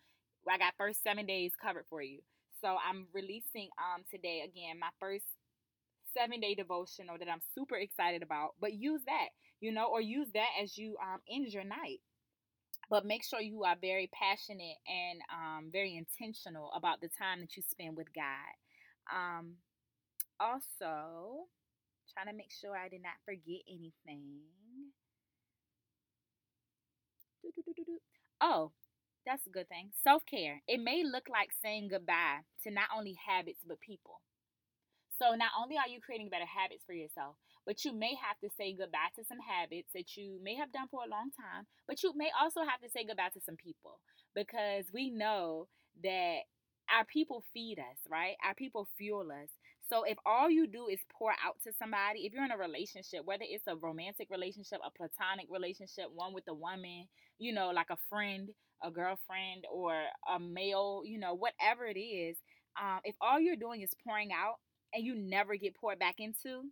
I 0.49 0.57
got 0.57 0.73
first 0.77 1.03
seven 1.03 1.25
days 1.25 1.51
covered 1.61 1.85
for 1.89 2.01
you. 2.01 2.19
So 2.61 2.75
I'm 2.77 3.07
releasing 3.13 3.69
um 3.79 4.03
today 4.11 4.41
again 4.43 4.79
my 4.79 4.89
first 4.99 5.25
seven 6.17 6.39
day 6.39 6.55
devotional 6.55 7.17
that 7.19 7.29
I'm 7.29 7.41
super 7.55 7.75
excited 7.75 8.23
about. 8.23 8.51
But 8.59 8.73
use 8.73 9.01
that, 9.05 9.29
you 9.61 9.71
know, 9.71 9.87
or 9.87 10.01
use 10.01 10.27
that 10.33 10.49
as 10.61 10.77
you 10.77 10.95
um 11.01 11.19
end 11.29 11.47
your 11.47 11.63
night 11.63 11.99
but 12.89 13.05
make 13.05 13.23
sure 13.23 13.39
you 13.41 13.63
are 13.63 13.75
very 13.79 14.09
passionate 14.13 14.77
and 14.87 15.21
um, 15.31 15.69
very 15.71 15.95
intentional 15.95 16.71
about 16.75 17.01
the 17.01 17.09
time 17.09 17.41
that 17.41 17.55
you 17.55 17.63
spend 17.67 17.97
with 17.97 18.07
God. 18.13 18.53
Um, 19.13 19.55
also, 20.39 21.47
trying 22.13 22.27
to 22.27 22.33
make 22.37 22.51
sure 22.51 22.75
I 22.77 22.89
did 22.89 23.01
not 23.03 23.19
forget 23.25 23.61
anything. 23.67 24.41
Oh, 28.41 28.71
that's 29.25 29.45
a 29.47 29.49
good 29.49 29.69
thing. 29.69 29.91
Self 30.03 30.25
care. 30.25 30.61
It 30.67 30.79
may 30.79 31.03
look 31.03 31.27
like 31.29 31.49
saying 31.61 31.89
goodbye 31.89 32.39
to 32.63 32.71
not 32.71 32.89
only 32.95 33.13
habits 33.27 33.63
but 33.67 33.79
people. 33.79 34.21
So 35.19 35.35
not 35.35 35.51
only 35.59 35.77
are 35.77 35.87
you 35.89 35.99
creating 35.99 36.29
better 36.29 36.47
habits 36.47 36.85
for 36.85 36.93
yourself, 36.93 37.35
but 37.65 37.83
you 37.83 37.93
may 37.93 38.15
have 38.15 38.39
to 38.39 38.49
say 38.55 38.73
goodbye 38.73 39.11
to 39.17 39.23
some 39.25 39.39
habits 39.39 39.91
that 39.93 40.15
you 40.15 40.39
may 40.41 40.55
have 40.55 40.71
done 40.71 40.87
for 40.89 41.03
a 41.05 41.09
long 41.11 41.29
time, 41.35 41.67
but 41.87 42.01
you 42.03 42.13
may 42.15 42.31
also 42.39 42.61
have 42.61 42.81
to 42.81 42.89
say 42.89 43.05
goodbye 43.05 43.29
to 43.33 43.41
some 43.45 43.57
people 43.57 43.99
because 44.33 44.85
we 44.93 45.09
know 45.11 45.67
that 46.03 46.47
our 46.89 47.05
people 47.05 47.43
feed 47.53 47.79
us, 47.79 47.99
right? 48.09 48.35
Our 48.45 48.55
people 48.55 48.87
fuel 48.97 49.29
us. 49.31 49.49
So 49.89 50.03
if 50.03 50.17
all 50.25 50.49
you 50.49 50.67
do 50.67 50.87
is 50.87 50.99
pour 51.11 51.31
out 51.31 51.57
to 51.63 51.71
somebody, 51.77 52.25
if 52.25 52.33
you're 52.33 52.45
in 52.45 52.51
a 52.51 52.57
relationship, 52.57 53.25
whether 53.25 53.43
it's 53.47 53.67
a 53.67 53.75
romantic 53.75 54.29
relationship, 54.31 54.79
a 54.85 54.91
platonic 54.91 55.47
relationship, 55.49 56.05
one 56.13 56.33
with 56.33 56.45
a 56.47 56.53
woman, 56.53 57.05
you 57.39 57.53
know, 57.53 57.71
like 57.71 57.89
a 57.89 57.97
friend, 58.09 58.49
a 58.83 58.89
girlfriend, 58.91 59.65
or 59.71 59.93
a 60.33 60.39
male, 60.39 61.03
you 61.05 61.19
know, 61.19 61.33
whatever 61.33 61.85
it 61.85 61.99
is, 61.99 62.37
um, 62.81 62.99
if 63.03 63.15
all 63.21 63.39
you're 63.39 63.55
doing 63.55 63.81
is 63.81 63.91
pouring 64.05 64.29
out 64.31 64.55
and 64.93 65.03
you 65.03 65.15
never 65.15 65.55
get 65.55 65.75
poured 65.75 65.99
back 65.99 66.15
into, 66.19 66.63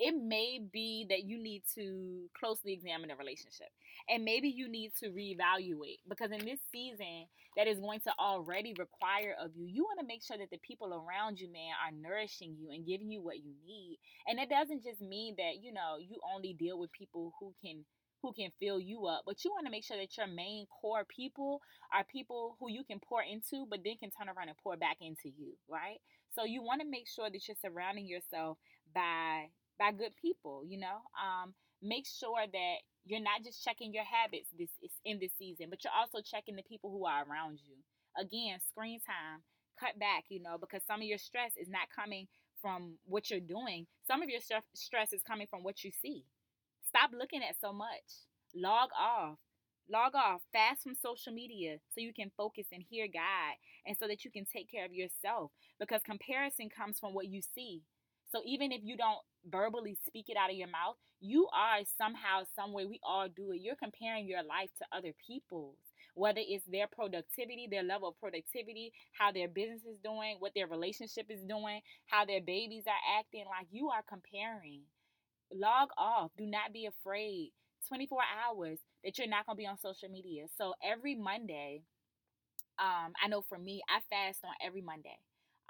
it 0.00 0.14
may 0.14 0.60
be 0.72 1.06
that 1.08 1.24
you 1.24 1.40
need 1.40 1.62
to 1.74 2.28
closely 2.38 2.72
examine 2.72 3.08
the 3.08 3.16
relationship 3.16 3.68
and 4.08 4.24
maybe 4.24 4.48
you 4.48 4.68
need 4.68 4.92
to 4.98 5.06
reevaluate 5.10 6.00
because 6.08 6.30
in 6.32 6.44
this 6.44 6.58
season 6.72 7.26
that 7.56 7.68
is 7.68 7.78
going 7.78 8.00
to 8.00 8.10
already 8.18 8.74
require 8.78 9.36
of 9.40 9.50
you 9.54 9.66
you 9.66 9.84
want 9.84 10.00
to 10.00 10.06
make 10.06 10.22
sure 10.22 10.36
that 10.36 10.50
the 10.50 10.58
people 10.58 10.92
around 10.92 11.38
you 11.38 11.50
man 11.52 11.72
are 11.84 11.92
nourishing 11.92 12.56
you 12.58 12.70
and 12.70 12.86
giving 12.86 13.10
you 13.10 13.22
what 13.22 13.38
you 13.38 13.52
need 13.66 13.98
and 14.26 14.38
that 14.38 14.48
doesn't 14.50 14.82
just 14.82 15.00
mean 15.00 15.34
that 15.38 15.62
you 15.62 15.72
know 15.72 15.96
you 15.98 16.18
only 16.34 16.54
deal 16.54 16.78
with 16.78 16.90
people 16.92 17.32
who 17.38 17.54
can 17.64 17.84
who 18.20 18.32
can 18.32 18.50
fill 18.58 18.80
you 18.80 19.06
up 19.06 19.22
but 19.26 19.44
you 19.44 19.50
want 19.50 19.66
to 19.66 19.70
make 19.70 19.84
sure 19.84 19.98
that 19.98 20.16
your 20.16 20.26
main 20.26 20.66
core 20.80 21.04
people 21.04 21.60
are 21.94 22.02
people 22.04 22.56
who 22.58 22.68
you 22.70 22.82
can 22.82 22.98
pour 22.98 23.22
into 23.22 23.66
but 23.70 23.80
then 23.84 23.94
can 24.00 24.10
turn 24.10 24.28
around 24.28 24.48
and 24.48 24.56
pour 24.62 24.76
back 24.76 24.96
into 25.00 25.28
you 25.38 25.52
right 25.68 25.98
so 26.34 26.44
you 26.44 26.62
want 26.62 26.80
to 26.80 26.88
make 26.88 27.08
sure 27.08 27.30
that 27.30 27.48
you're 27.48 27.56
surrounding 27.60 28.06
yourself 28.06 28.58
by 28.94 29.50
by 29.78 29.92
good 29.92 30.14
people, 30.20 30.62
you 30.66 30.78
know. 30.78 31.02
Um, 31.18 31.54
make 31.82 32.06
sure 32.06 32.46
that 32.50 32.76
you're 33.04 33.20
not 33.20 33.44
just 33.44 33.62
checking 33.62 33.92
your 33.92 34.04
habits 34.04 34.48
this 34.58 34.70
in 35.04 35.18
this 35.20 35.32
season, 35.38 35.66
but 35.70 35.84
you're 35.84 35.92
also 35.96 36.20
checking 36.20 36.56
the 36.56 36.62
people 36.62 36.90
who 36.90 37.04
are 37.06 37.24
around 37.28 37.60
you. 37.64 37.76
Again, 38.16 38.58
screen 38.68 39.00
time, 39.00 39.42
cut 39.78 39.98
back, 39.98 40.24
you 40.28 40.42
know, 40.42 40.56
because 40.58 40.82
some 40.86 41.00
of 41.00 41.06
your 41.06 41.18
stress 41.18 41.52
is 41.60 41.68
not 41.68 41.88
coming 41.94 42.28
from 42.62 42.94
what 43.04 43.30
you're 43.30 43.40
doing. 43.40 43.86
Some 44.06 44.22
of 44.22 44.30
your 44.30 44.40
stress 44.74 45.12
is 45.12 45.22
coming 45.22 45.46
from 45.50 45.62
what 45.62 45.84
you 45.84 45.90
see. 45.90 46.24
Stop 46.88 47.10
looking 47.12 47.42
at 47.42 47.60
so 47.60 47.72
much. 47.72 48.24
Log 48.54 48.88
off. 48.98 49.38
Log 49.90 50.14
off. 50.14 50.40
Fast 50.52 50.82
from 50.82 50.94
social 50.94 51.32
media 51.32 51.76
so 51.92 52.00
you 52.00 52.12
can 52.14 52.30
focus 52.36 52.66
and 52.72 52.82
hear 52.88 53.06
God 53.06 53.54
and 53.86 53.96
so 53.98 54.08
that 54.08 54.24
you 54.24 54.30
can 54.30 54.46
take 54.46 54.70
care 54.70 54.84
of 54.84 54.94
yourself 54.94 55.50
because 55.78 56.00
comparison 56.02 56.70
comes 56.70 56.98
from 56.98 57.12
what 57.12 57.28
you 57.28 57.42
see. 57.54 57.82
So 58.32 58.40
even 58.46 58.72
if 58.72 58.80
you 58.82 58.96
don't 58.96 59.20
verbally 59.48 59.98
speak 60.06 60.26
it 60.28 60.36
out 60.36 60.50
of 60.50 60.56
your 60.56 60.68
mouth, 60.68 60.96
you 61.20 61.48
are 61.54 61.84
somehow, 61.98 62.42
some 62.56 62.72
way, 62.72 62.86
we 62.86 62.98
all 63.02 63.28
do 63.28 63.52
it. 63.52 63.60
You're 63.60 63.76
comparing 63.76 64.26
your 64.26 64.42
life 64.42 64.70
to 64.78 64.96
other 64.96 65.12
people's, 65.26 65.76
whether 66.14 66.40
it's 66.42 66.64
their 66.66 66.86
productivity, 66.86 67.68
their 67.70 67.82
level 67.82 68.08
of 68.08 68.18
productivity, 68.18 68.92
how 69.12 69.32
their 69.32 69.48
business 69.48 69.84
is 69.84 69.98
doing, 70.02 70.36
what 70.38 70.52
their 70.54 70.66
relationship 70.66 71.26
is 71.28 71.44
doing, 71.44 71.80
how 72.06 72.24
their 72.24 72.40
babies 72.40 72.84
are 72.86 73.18
acting. 73.18 73.44
Like 73.46 73.68
you 73.70 73.90
are 73.90 74.02
comparing. 74.08 74.82
Log 75.52 75.90
off. 75.96 76.30
Do 76.36 76.46
not 76.46 76.72
be 76.72 76.86
afraid. 76.86 77.52
24 77.88 78.18
hours 78.46 78.78
that 79.04 79.18
you're 79.18 79.28
not 79.28 79.46
going 79.46 79.56
to 79.56 79.62
be 79.62 79.66
on 79.66 79.78
social 79.78 80.08
media. 80.08 80.46
So 80.56 80.74
every 80.82 81.14
Monday, 81.14 81.82
um, 82.78 83.12
I 83.22 83.28
know 83.28 83.42
for 83.42 83.58
me, 83.58 83.82
I 83.88 84.00
fast 84.10 84.40
on 84.44 84.54
every 84.64 84.80
Monday. 84.82 85.16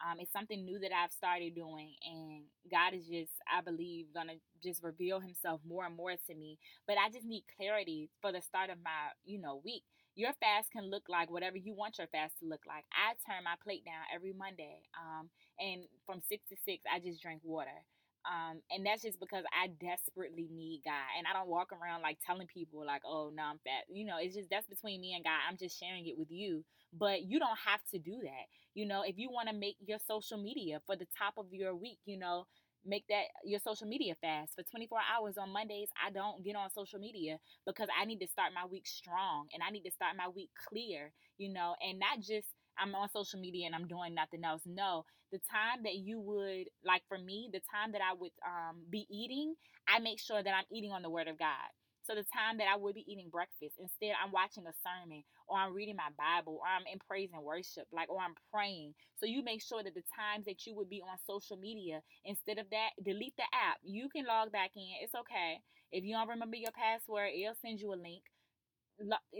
Um, 0.02 0.18
it's 0.18 0.32
something 0.32 0.64
new 0.64 0.78
that 0.80 0.90
I've 0.92 1.12
started 1.12 1.54
doing, 1.54 1.94
and 2.04 2.42
God 2.70 2.94
is 2.94 3.06
just, 3.06 3.32
I 3.46 3.62
believe, 3.62 4.06
gonna 4.12 4.34
just 4.62 4.82
reveal 4.82 5.20
Himself 5.20 5.60
more 5.66 5.86
and 5.86 5.96
more 5.96 6.12
to 6.12 6.34
me. 6.34 6.58
But 6.86 6.96
I 6.98 7.10
just 7.10 7.24
need 7.26 7.44
clarity 7.56 8.10
for 8.20 8.32
the 8.32 8.42
start 8.42 8.70
of 8.70 8.78
my, 8.82 9.14
you 9.24 9.40
know, 9.40 9.62
week. 9.64 9.84
Your 10.16 10.32
fast 10.40 10.72
can 10.72 10.90
look 10.90 11.04
like 11.08 11.30
whatever 11.30 11.56
you 11.56 11.74
want 11.74 11.98
your 11.98 12.08
fast 12.08 12.38
to 12.40 12.46
look 12.46 12.62
like. 12.66 12.84
I 12.92 13.14
turn 13.26 13.44
my 13.44 13.54
plate 13.62 13.84
down 13.84 14.02
every 14.14 14.32
Monday, 14.32 14.82
um, 14.98 15.30
and 15.58 15.84
from 16.06 16.20
six 16.28 16.42
to 16.48 16.56
six, 16.64 16.82
I 16.92 16.98
just 16.98 17.22
drink 17.22 17.40
water. 17.44 17.78
Um, 18.24 18.60
and 18.70 18.86
that's 18.86 19.02
just 19.02 19.20
because 19.20 19.44
I 19.52 19.68
desperately 19.68 20.48
need 20.50 20.82
God. 20.84 21.08
And 21.18 21.26
I 21.26 21.32
don't 21.32 21.48
walk 21.48 21.72
around 21.72 22.02
like 22.02 22.18
telling 22.24 22.46
people 22.46 22.84
like, 22.84 23.02
oh 23.06 23.30
no, 23.34 23.42
I'm 23.42 23.58
fat. 23.64 23.84
You 23.92 24.04
know, 24.06 24.16
it's 24.20 24.34
just 24.34 24.50
that's 24.50 24.66
between 24.66 25.00
me 25.00 25.14
and 25.14 25.24
God. 25.24 25.38
I'm 25.48 25.56
just 25.56 25.78
sharing 25.78 26.06
it 26.06 26.18
with 26.18 26.30
you. 26.30 26.64
But 26.96 27.22
you 27.24 27.38
don't 27.38 27.58
have 27.66 27.80
to 27.92 27.98
do 27.98 28.20
that. 28.22 28.46
You 28.74 28.86
know, 28.86 29.02
if 29.06 29.18
you 29.18 29.30
want 29.30 29.48
to 29.48 29.54
make 29.54 29.76
your 29.84 29.98
social 30.06 30.38
media 30.38 30.80
for 30.86 30.96
the 30.96 31.06
top 31.18 31.34
of 31.38 31.46
your 31.52 31.74
week, 31.74 31.98
you 32.06 32.18
know, 32.18 32.46
make 32.86 33.06
that 33.08 33.24
your 33.44 33.60
social 33.60 33.86
media 33.86 34.14
fast 34.20 34.54
for 34.54 34.62
24 34.62 34.98
hours 35.14 35.36
on 35.38 35.50
Mondays. 35.52 35.88
I 36.04 36.10
don't 36.10 36.44
get 36.44 36.56
on 36.56 36.70
social 36.70 36.98
media 36.98 37.38
because 37.66 37.88
I 37.98 38.04
need 38.04 38.20
to 38.20 38.28
start 38.28 38.52
my 38.54 38.66
week 38.70 38.86
strong 38.86 39.46
and 39.52 39.62
I 39.66 39.70
need 39.70 39.84
to 39.84 39.90
start 39.90 40.16
my 40.16 40.28
week 40.28 40.50
clear, 40.68 41.12
you 41.38 41.52
know, 41.52 41.74
and 41.80 41.98
not 41.98 42.20
just 42.20 42.48
I'm 42.78 42.94
on 42.94 43.08
social 43.10 43.40
media 43.40 43.66
and 43.66 43.74
I'm 43.74 43.86
doing 43.86 44.14
nothing 44.14 44.44
else. 44.44 44.62
No, 44.66 45.04
the 45.32 45.38
time 45.50 45.82
that 45.84 45.96
you 45.96 46.20
would 46.20 46.66
like 46.84 47.02
for 47.08 47.18
me, 47.18 47.50
the 47.52 47.60
time 47.72 47.92
that 47.92 48.00
I 48.02 48.14
would 48.14 48.32
um, 48.46 48.82
be 48.90 49.06
eating, 49.10 49.54
I 49.88 49.98
make 50.00 50.20
sure 50.20 50.42
that 50.42 50.54
I'm 50.54 50.64
eating 50.72 50.92
on 50.92 51.02
the 51.02 51.10
Word 51.10 51.28
of 51.28 51.38
God. 51.38 51.70
So 52.04 52.14
the 52.14 52.24
time 52.36 52.58
that 52.58 52.68
I 52.68 52.76
would 52.76 52.94
be 52.94 53.04
eating 53.10 53.30
breakfast, 53.30 53.76
instead 53.80 54.12
I'm 54.22 54.30
watching 54.30 54.66
a 54.68 54.74
sermon 54.84 55.24
or 55.48 55.56
I'm 55.56 55.72
reading 55.72 55.96
my 55.96 56.12
Bible 56.18 56.60
or 56.60 56.66
I'm 56.68 56.84
in 56.90 56.98
praise 57.08 57.30
and 57.32 57.42
worship, 57.42 57.88
like 57.92 58.10
or 58.10 58.20
I'm 58.20 58.34
praying. 58.52 58.94
So 59.16 59.24
you 59.26 59.42
make 59.42 59.62
sure 59.62 59.82
that 59.82 59.94
the 59.94 60.04
times 60.14 60.44
that 60.44 60.66
you 60.66 60.74
would 60.76 60.90
be 60.90 61.00
on 61.00 61.16
social 61.26 61.56
media, 61.56 62.00
instead 62.24 62.58
of 62.58 62.68
that, 62.70 62.90
delete 63.02 63.36
the 63.36 63.48
app. 63.56 63.78
You 63.82 64.08
can 64.10 64.26
log 64.26 64.52
back 64.52 64.70
in. 64.76 64.84
It's 65.02 65.14
okay. 65.14 65.60
If 65.92 66.04
you 66.04 66.14
don't 66.14 66.28
remember 66.28 66.56
your 66.56 66.72
password, 66.76 67.30
it'll 67.32 67.56
send 67.62 67.80
you 67.80 67.94
a 67.94 67.96
link. 67.96 68.22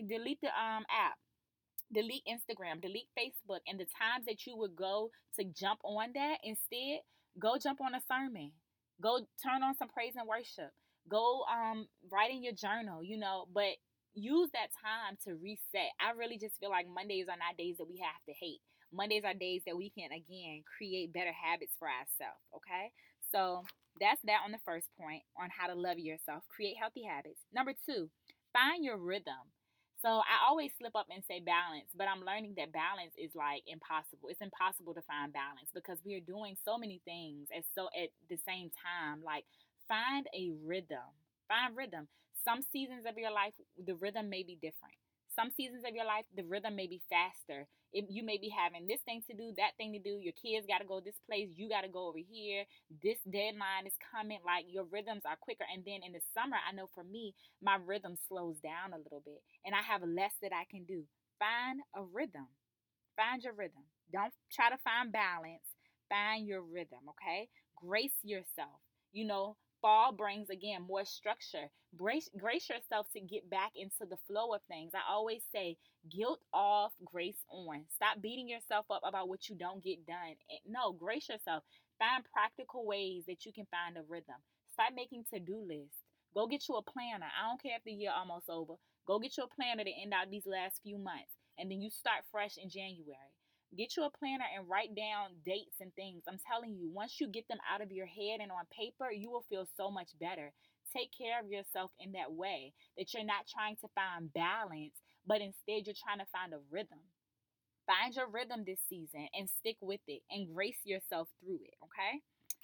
delete 0.08 0.40
the 0.42 0.48
um 0.48 0.84
app 0.90 1.16
delete 1.92 2.24
Instagram, 2.26 2.80
delete 2.80 3.08
Facebook, 3.18 3.60
and 3.66 3.78
the 3.78 3.86
times 3.98 4.26
that 4.26 4.46
you 4.46 4.56
would 4.56 4.76
go 4.76 5.10
to 5.38 5.44
jump 5.44 5.80
on 5.84 6.10
that, 6.14 6.38
instead, 6.42 7.00
go 7.38 7.56
jump 7.58 7.80
on 7.80 7.94
a 7.94 8.00
sermon. 8.06 8.52
Go 9.02 9.20
turn 9.42 9.62
on 9.62 9.74
some 9.74 9.88
praise 9.88 10.14
and 10.16 10.28
worship. 10.28 10.70
Go 11.08 11.44
um 11.50 11.86
write 12.10 12.30
in 12.30 12.42
your 12.42 12.54
journal, 12.54 13.02
you 13.04 13.18
know, 13.18 13.46
but 13.52 13.76
use 14.14 14.48
that 14.52 14.70
time 14.80 15.18
to 15.26 15.34
reset. 15.42 15.90
I 16.00 16.16
really 16.16 16.38
just 16.38 16.58
feel 16.60 16.70
like 16.70 16.86
Mondays 16.86 17.26
are 17.28 17.36
not 17.36 17.58
days 17.58 17.76
that 17.78 17.88
we 17.88 17.98
have 17.98 18.22
to 18.26 18.32
hate. 18.32 18.60
Mondays 18.92 19.24
are 19.24 19.34
days 19.34 19.62
that 19.66 19.76
we 19.76 19.90
can 19.90 20.12
again 20.12 20.62
create 20.78 21.12
better 21.12 21.32
habits 21.34 21.74
for 21.78 21.88
ourselves, 21.88 22.40
okay? 22.54 22.92
So 23.32 23.64
that's 24.00 24.22
that 24.24 24.46
on 24.46 24.52
the 24.52 24.62
first 24.64 24.86
point 24.98 25.22
on 25.36 25.48
how 25.50 25.66
to 25.66 25.74
love 25.74 25.98
yourself. 25.98 26.44
Create 26.48 26.76
healthy 26.78 27.02
habits. 27.02 27.40
Number 27.52 27.74
two, 27.84 28.08
find 28.52 28.84
your 28.84 28.96
rhythm. 28.96 29.50
So 30.04 30.20
I 30.20 30.44
always 30.46 30.70
slip 30.78 30.94
up 30.94 31.06
and 31.08 31.24
say 31.24 31.40
balance, 31.40 31.88
but 31.96 32.08
I'm 32.08 32.20
learning 32.24 32.54
that 32.58 32.72
balance 32.72 33.14
is 33.16 33.32
like 33.34 33.62
impossible. 33.66 34.28
It's 34.28 34.42
impossible 34.42 34.92
to 34.94 35.02
find 35.02 35.32
balance 35.32 35.70
because 35.72 35.98
we 36.04 36.14
are 36.14 36.20
doing 36.20 36.56
so 36.62 36.76
many 36.76 37.00
things 37.06 37.48
at 37.56 37.64
so 37.74 37.88
at 37.96 38.10
the 38.28 38.36
same 38.46 38.70
time. 38.76 39.22
Like 39.24 39.46
find 39.88 40.26
a 40.36 40.52
rhythm. 40.64 41.08
Find 41.48 41.74
rhythm. 41.76 42.08
Some 42.44 42.60
seasons 42.60 43.06
of 43.08 43.16
your 43.16 43.32
life 43.32 43.54
the 43.80 43.94
rhythm 43.94 44.28
may 44.28 44.42
be 44.42 44.56
different. 44.60 45.00
Some 45.34 45.50
seasons 45.50 45.82
of 45.86 45.94
your 45.94 46.06
life, 46.06 46.24
the 46.36 46.44
rhythm 46.44 46.76
may 46.76 46.86
be 46.86 47.02
faster. 47.10 47.66
It, 47.92 48.06
you 48.08 48.22
may 48.24 48.38
be 48.38 48.50
having 48.50 48.86
this 48.86 49.00
thing 49.04 49.22
to 49.30 49.34
do, 49.34 49.52
that 49.56 49.76
thing 49.76 49.92
to 49.92 49.98
do. 49.98 50.18
Your 50.18 50.34
kids 50.34 50.66
got 50.66 50.78
to 50.78 50.86
go 50.86 51.00
this 51.00 51.18
place. 51.26 51.50
You 51.54 51.68
got 51.68 51.82
to 51.82 51.88
go 51.88 52.08
over 52.08 52.18
here. 52.18 52.64
This 53.02 53.18
deadline 53.26 53.86
is 53.86 53.94
coming. 54.14 54.38
Like 54.46 54.66
your 54.68 54.84
rhythms 54.84 55.22
are 55.26 55.38
quicker. 55.40 55.64
And 55.72 55.84
then 55.84 56.06
in 56.06 56.12
the 56.12 56.22
summer, 56.34 56.56
I 56.58 56.74
know 56.74 56.88
for 56.94 57.04
me, 57.04 57.34
my 57.62 57.78
rhythm 57.84 58.16
slows 58.28 58.58
down 58.58 58.94
a 58.94 58.98
little 59.02 59.22
bit 59.24 59.42
and 59.64 59.74
I 59.74 59.82
have 59.82 60.02
less 60.02 60.34
that 60.42 60.52
I 60.52 60.66
can 60.70 60.84
do. 60.84 61.02
Find 61.38 61.80
a 61.94 62.02
rhythm. 62.02 62.46
Find 63.16 63.42
your 63.42 63.54
rhythm. 63.54 63.86
Don't 64.12 64.32
try 64.52 64.70
to 64.70 64.78
find 64.82 65.12
balance. 65.12 65.66
Find 66.08 66.46
your 66.46 66.62
rhythm, 66.62 67.10
okay? 67.10 67.48
Grace 67.74 68.18
yourself. 68.22 68.82
You 69.12 69.26
know, 69.26 69.56
fall 69.84 70.12
brings 70.12 70.48
again 70.48 70.80
more 70.80 71.04
structure. 71.04 71.68
Brace, 71.92 72.30
grace 72.38 72.70
yourself 72.70 73.06
to 73.12 73.20
get 73.20 73.50
back 73.50 73.72
into 73.76 74.08
the 74.08 74.16
flow 74.26 74.54
of 74.54 74.62
things. 74.66 74.92
I 74.94 75.12
always 75.12 75.42
say, 75.52 75.76
guilt 76.10 76.40
off, 76.54 76.92
grace 77.04 77.44
on. 77.50 77.84
Stop 77.94 78.22
beating 78.22 78.48
yourself 78.48 78.86
up 78.90 79.02
about 79.04 79.28
what 79.28 79.46
you 79.50 79.54
don't 79.54 79.84
get 79.84 80.06
done. 80.06 80.40
Eh, 80.50 80.64
no, 80.66 80.92
grace 80.92 81.28
yourself. 81.28 81.64
Find 81.98 82.24
practical 82.32 82.86
ways 82.86 83.24
that 83.28 83.44
you 83.44 83.52
can 83.52 83.66
find 83.70 83.98
a 83.98 84.08
rhythm. 84.08 84.40
Start 84.72 84.94
making 84.96 85.26
to 85.34 85.38
do 85.38 85.60
lists. 85.60 86.00
Go 86.32 86.46
get 86.46 86.66
you 86.66 86.76
a 86.76 86.82
planner. 86.82 87.28
I 87.28 87.50
don't 87.50 87.62
care 87.62 87.76
if 87.76 87.84
the 87.84 87.92
year 87.92 88.10
almost 88.16 88.48
over. 88.48 88.76
Go 89.06 89.18
get 89.18 89.36
you 89.36 89.44
a 89.44 89.54
planner 89.54 89.84
to 89.84 90.00
end 90.02 90.14
out 90.14 90.30
these 90.30 90.46
last 90.46 90.80
few 90.82 90.96
months. 90.96 91.36
And 91.58 91.70
then 91.70 91.82
you 91.82 91.90
start 91.90 92.24
fresh 92.32 92.56
in 92.56 92.70
January. 92.70 93.36
Get 93.76 93.96
you 93.96 94.04
a 94.04 94.10
planner 94.10 94.44
and 94.54 94.68
write 94.68 94.94
down 94.94 95.34
dates 95.44 95.80
and 95.80 95.92
things. 95.94 96.22
I'm 96.28 96.38
telling 96.46 96.76
you, 96.78 96.88
once 96.92 97.18
you 97.20 97.26
get 97.26 97.48
them 97.48 97.58
out 97.66 97.82
of 97.82 97.90
your 97.90 98.06
head 98.06 98.38
and 98.40 98.52
on 98.52 98.70
paper, 98.70 99.10
you 99.10 99.30
will 99.30 99.44
feel 99.50 99.66
so 99.76 99.90
much 99.90 100.10
better. 100.20 100.52
Take 100.94 101.10
care 101.10 101.40
of 101.40 101.50
yourself 101.50 101.90
in 101.98 102.12
that 102.12 102.30
way 102.30 102.72
that 102.96 103.12
you're 103.12 103.24
not 103.26 103.50
trying 103.50 103.74
to 103.82 103.88
find 103.94 104.32
balance, 104.32 104.94
but 105.26 105.40
instead 105.42 105.86
you're 105.86 105.98
trying 105.98 106.22
to 106.22 106.30
find 106.30 106.54
a 106.54 106.62
rhythm. 106.70 107.02
Find 107.86 108.14
your 108.14 108.30
rhythm 108.30 108.62
this 108.64 108.80
season 108.88 109.26
and 109.34 109.50
stick 109.50 109.76
with 109.82 110.00
it 110.06 110.22
and 110.30 110.54
grace 110.54 110.78
yourself 110.84 111.28
through 111.42 111.58
it, 111.66 111.74
okay? 111.82 112.22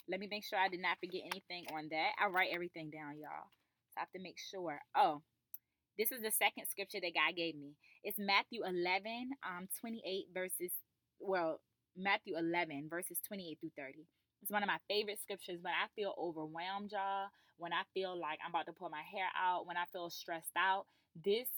Let 0.09 0.21
me 0.21 0.29
make 0.31 0.45
sure 0.45 0.59
I 0.59 0.69
did 0.69 0.81
not 0.81 0.99
forget 1.01 1.27
anything 1.27 1.67
on 1.75 1.89
that. 1.91 2.15
I 2.23 2.29
write 2.29 2.51
everything 2.55 2.91
down, 2.91 3.19
y'all. 3.19 3.51
So 3.93 3.99
I 3.99 4.01
have 4.01 4.13
to 4.13 4.23
make 4.23 4.39
sure. 4.39 4.81
Oh, 4.97 5.23
this 5.99 6.13
is 6.13 6.23
the 6.23 6.31
second 6.31 6.65
scripture 6.71 7.01
that 7.03 7.13
God 7.13 7.37
gave 7.37 7.57
me. 7.57 7.75
It's 8.03 8.17
Matthew 8.19 8.65
11, 8.65 9.37
um, 9.45 9.69
28 9.81 10.33
verses 10.33 10.73
well, 11.21 11.61
Matthew 11.97 12.37
11, 12.37 12.89
verses 12.89 13.19
28 13.27 13.59
through 13.61 13.71
30. 13.77 14.07
It's 14.43 14.51
one 14.51 14.63
of 14.63 14.69
my 14.69 14.79
favorite 14.89 15.21
scriptures 15.21 15.59
when 15.61 15.75
I 15.75 15.87
feel 15.95 16.15
overwhelmed, 16.19 16.93
y'all, 16.93 17.29
when 17.59 17.73
I 17.73 17.83
feel 17.93 18.19
like 18.19 18.39
I'm 18.45 18.51
about 18.51 18.67
to 18.67 18.73
pull 18.73 18.89
my 18.89 19.03
hair 19.03 19.29
out, 19.39 19.67
when 19.67 19.77
I 19.77 19.85
feel 19.93 20.09
stressed 20.09 20.57
out. 20.57 20.87
This 21.25 21.49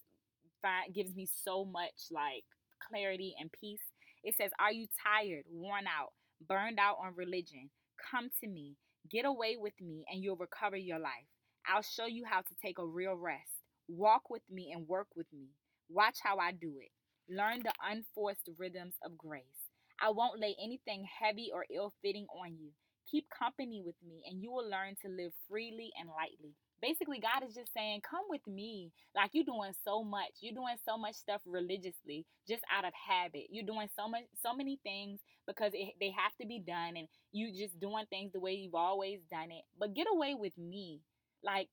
gives 0.94 1.14
me 1.14 1.27
so 1.44 1.64
much 1.64 2.11
like 2.11 2.44
clarity 2.88 3.35
and 3.40 3.51
peace. 3.53 3.83
It 4.25 4.35
says, 4.37 4.51
Are 4.59 4.72
you 4.72 4.87
tired, 5.03 5.44
worn 5.51 5.85
out, 5.87 6.12
burned 6.48 6.79
out 6.79 6.96
on 7.03 7.14
religion? 7.16 7.70
Come 8.11 8.31
to 8.42 8.48
me, 8.48 8.77
get 9.11 9.25
away 9.25 9.57
with 9.59 9.75
me, 9.81 10.05
and 10.11 10.22
you'll 10.22 10.37
recover 10.37 10.77
your 10.77 10.98
life. 10.98 11.27
I'll 11.66 11.83
show 11.83 12.07
you 12.07 12.25
how 12.25 12.40
to 12.40 12.55
take 12.61 12.79
a 12.79 12.87
real 12.87 13.14
rest. 13.14 13.51
Walk 13.88 14.31
with 14.31 14.42
me 14.51 14.72
and 14.75 14.88
work 14.88 15.09
with 15.14 15.27
me. 15.33 15.48
Watch 15.88 16.18
how 16.22 16.38
I 16.38 16.53
do 16.53 16.72
it. 16.81 16.90
Learn 17.28 17.62
the 17.62 17.72
unforced 17.82 18.48
rhythms 18.58 18.94
of 19.04 19.16
grace. 19.16 19.70
I 20.00 20.11
won't 20.11 20.40
lay 20.40 20.56
anything 20.62 21.06
heavy 21.06 21.50
or 21.54 21.64
ill 21.74 21.92
fitting 22.02 22.26
on 22.35 22.56
you. 22.58 22.70
Keep 23.11 23.26
company 23.30 23.82
with 23.85 23.94
me, 24.06 24.22
and 24.28 24.42
you 24.42 24.50
will 24.50 24.68
learn 24.68 24.96
to 25.02 25.08
live 25.08 25.32
freely 25.48 25.90
and 25.98 26.08
lightly. 26.08 26.54
Basically, 26.80 27.20
God 27.20 27.46
is 27.46 27.54
just 27.54 27.72
saying, 27.72 28.00
Come 28.08 28.24
with 28.28 28.46
me. 28.46 28.90
Like 29.14 29.30
you're 29.32 29.44
doing 29.44 29.72
so 29.85 30.02
much. 30.02 30.32
You're 30.40 30.54
doing 30.54 30.76
so 30.85 30.98
much 30.98 31.14
stuff 31.14 31.40
religiously, 31.46 32.26
just 32.48 32.62
out 32.72 32.85
of 32.85 32.92
habit. 32.94 33.46
You're 33.50 33.66
doing 33.66 33.88
so 33.94 34.08
much, 34.08 34.22
so 34.42 34.54
many 34.54 34.80
things 34.82 35.20
because 35.46 35.72
it, 35.74 35.94
they 36.00 36.11
have 36.11 36.35
to 36.40 36.46
be 36.46 36.58
done, 36.58 36.96
and 36.96 37.06
you 37.30 37.52
just 37.52 37.78
doing 37.78 38.06
things 38.11 38.32
the 38.32 38.40
way 38.40 38.52
you've 38.52 38.74
always 38.74 39.20
done 39.30 39.50
it. 39.50 39.62
But 39.78 39.94
get 39.94 40.06
away 40.12 40.35
with 40.35 40.56
me. 40.58 41.00
Like, 41.44 41.68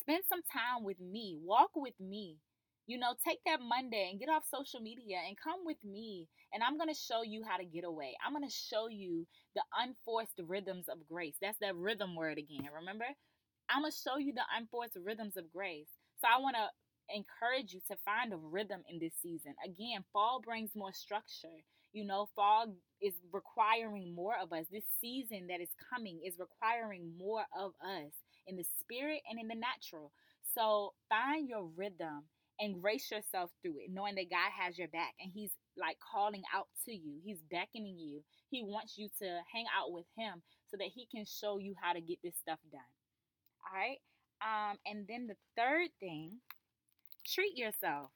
spend 0.00 0.24
some 0.28 0.42
time 0.52 0.84
with 0.84 1.00
me. 1.00 1.38
Walk 1.42 1.70
with 1.74 1.98
me. 2.00 2.36
You 2.86 2.98
know, 2.98 3.14
take 3.24 3.38
that 3.46 3.60
Monday 3.60 4.08
and 4.10 4.20
get 4.20 4.28
off 4.28 4.44
social 4.44 4.80
media 4.80 5.16
and 5.26 5.36
come 5.40 5.64
with 5.64 5.82
me. 5.84 6.28
And 6.52 6.62
I'm 6.62 6.76
going 6.76 6.92
to 6.92 6.94
show 6.94 7.22
you 7.22 7.42
how 7.42 7.56
to 7.56 7.64
get 7.64 7.84
away. 7.84 8.14
I'm 8.24 8.34
going 8.34 8.46
to 8.46 8.54
show 8.54 8.88
you 8.88 9.26
the 9.54 9.62
unforced 9.80 10.38
rhythms 10.46 10.86
of 10.88 10.98
grace. 11.08 11.34
That's 11.40 11.58
that 11.60 11.76
rhythm 11.76 12.14
word 12.14 12.36
again. 12.36 12.68
Remember? 12.74 13.06
I'm 13.70 13.82
going 13.82 13.92
to 13.92 13.96
show 13.96 14.18
you 14.18 14.34
the 14.34 14.44
unforced 14.56 14.98
rhythms 15.02 15.36
of 15.36 15.50
grace. 15.50 15.88
So 16.20 16.28
I 16.28 16.40
want 16.40 16.56
to 16.56 16.68
encourage 17.14 17.72
you 17.72 17.80
to 17.88 17.96
find 18.04 18.32
a 18.32 18.36
rhythm 18.36 18.82
in 18.88 18.98
this 18.98 19.12
season. 19.22 19.54
Again, 19.64 20.04
fall 20.12 20.40
brings 20.44 20.70
more 20.74 20.92
structure. 20.92 21.64
You 21.92 22.04
know, 22.04 22.28
fall 22.34 22.74
is 23.00 23.14
requiring 23.32 24.14
more 24.14 24.34
of 24.40 24.52
us. 24.52 24.66
This 24.70 24.84
season 25.00 25.46
that 25.48 25.60
is 25.60 25.70
coming 25.92 26.20
is 26.26 26.38
requiring 26.38 27.12
more 27.18 27.44
of 27.58 27.72
us 27.80 28.12
in 28.46 28.56
the 28.56 28.64
spirit 28.80 29.20
and 29.30 29.40
in 29.40 29.48
the 29.48 29.54
natural. 29.54 30.12
So 30.54 30.92
find 31.08 31.48
your 31.48 31.64
rhythm 31.76 32.24
and 32.60 32.80
grace 32.80 33.10
yourself 33.10 33.50
through 33.62 33.78
it, 33.80 33.90
knowing 33.90 34.14
that 34.16 34.30
God 34.30 34.50
has 34.58 34.78
your 34.78 34.88
back 34.88 35.14
and 35.20 35.30
He's 35.34 35.50
like 35.76 35.96
calling 36.00 36.42
out 36.54 36.68
to 36.86 36.92
you. 36.92 37.18
He's 37.24 37.40
beckoning 37.50 37.98
you. 37.98 38.22
He 38.50 38.62
wants 38.62 38.96
you 38.96 39.08
to 39.20 39.40
hang 39.52 39.66
out 39.76 39.92
with 39.92 40.06
Him 40.16 40.42
so 40.70 40.76
that 40.76 40.88
He 40.94 41.06
can 41.10 41.24
show 41.24 41.58
you 41.58 41.74
how 41.80 41.92
to 41.92 42.00
get 42.00 42.18
this 42.22 42.34
stuff 42.40 42.58
done. 42.70 42.80
All 43.64 43.78
right. 43.78 43.98
Um, 44.42 44.78
and 44.86 45.06
then 45.08 45.26
the 45.26 45.36
third 45.56 45.88
thing, 46.00 46.38
treat 47.26 47.56
yourself. 47.56 48.10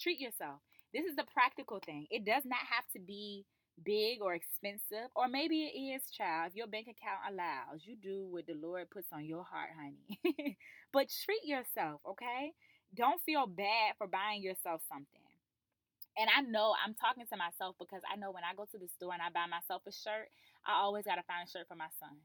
Treat 0.00 0.20
yourself. 0.20 0.60
This 0.92 1.04
is 1.06 1.16
the 1.16 1.24
practical 1.32 1.80
thing. 1.84 2.06
It 2.10 2.24
does 2.24 2.44
not 2.44 2.60
have 2.70 2.84
to 2.92 3.00
be 3.00 3.44
big 3.84 4.20
or 4.20 4.34
expensive, 4.34 5.08
or 5.16 5.28
maybe 5.28 5.64
it 5.64 5.76
is, 5.78 6.10
child. 6.10 6.50
If 6.50 6.56
your 6.56 6.66
bank 6.66 6.86
account 6.88 7.32
allows, 7.32 7.82
you 7.84 7.96
do 7.96 8.26
what 8.30 8.46
the 8.46 8.54
Lord 8.54 8.90
puts 8.90 9.08
on 9.12 9.24
your 9.24 9.44
heart, 9.44 9.70
honey. 9.76 10.56
but 10.92 11.08
treat 11.24 11.44
yourself, 11.44 12.00
okay? 12.08 12.52
Don't 12.94 13.20
feel 13.22 13.46
bad 13.46 13.96
for 13.98 14.06
buying 14.06 14.42
yourself 14.42 14.82
something. 14.88 15.22
And 16.18 16.28
I 16.28 16.42
know 16.42 16.74
I'm 16.76 16.94
talking 16.94 17.24
to 17.26 17.36
myself 17.36 17.76
because 17.80 18.02
I 18.04 18.16
know 18.16 18.30
when 18.30 18.44
I 18.44 18.52
go 18.54 18.66
to 18.68 18.78
the 18.78 18.88
store 18.88 19.14
and 19.16 19.22
I 19.22 19.32
buy 19.32 19.48
myself 19.48 19.82
a 19.88 19.92
shirt, 19.92 20.28
I 20.66 20.80
always 20.84 21.04
gotta 21.04 21.24
find 21.24 21.48
a 21.48 21.50
shirt 21.50 21.68
for 21.68 21.76
my 21.76 21.88
son. 22.00 22.20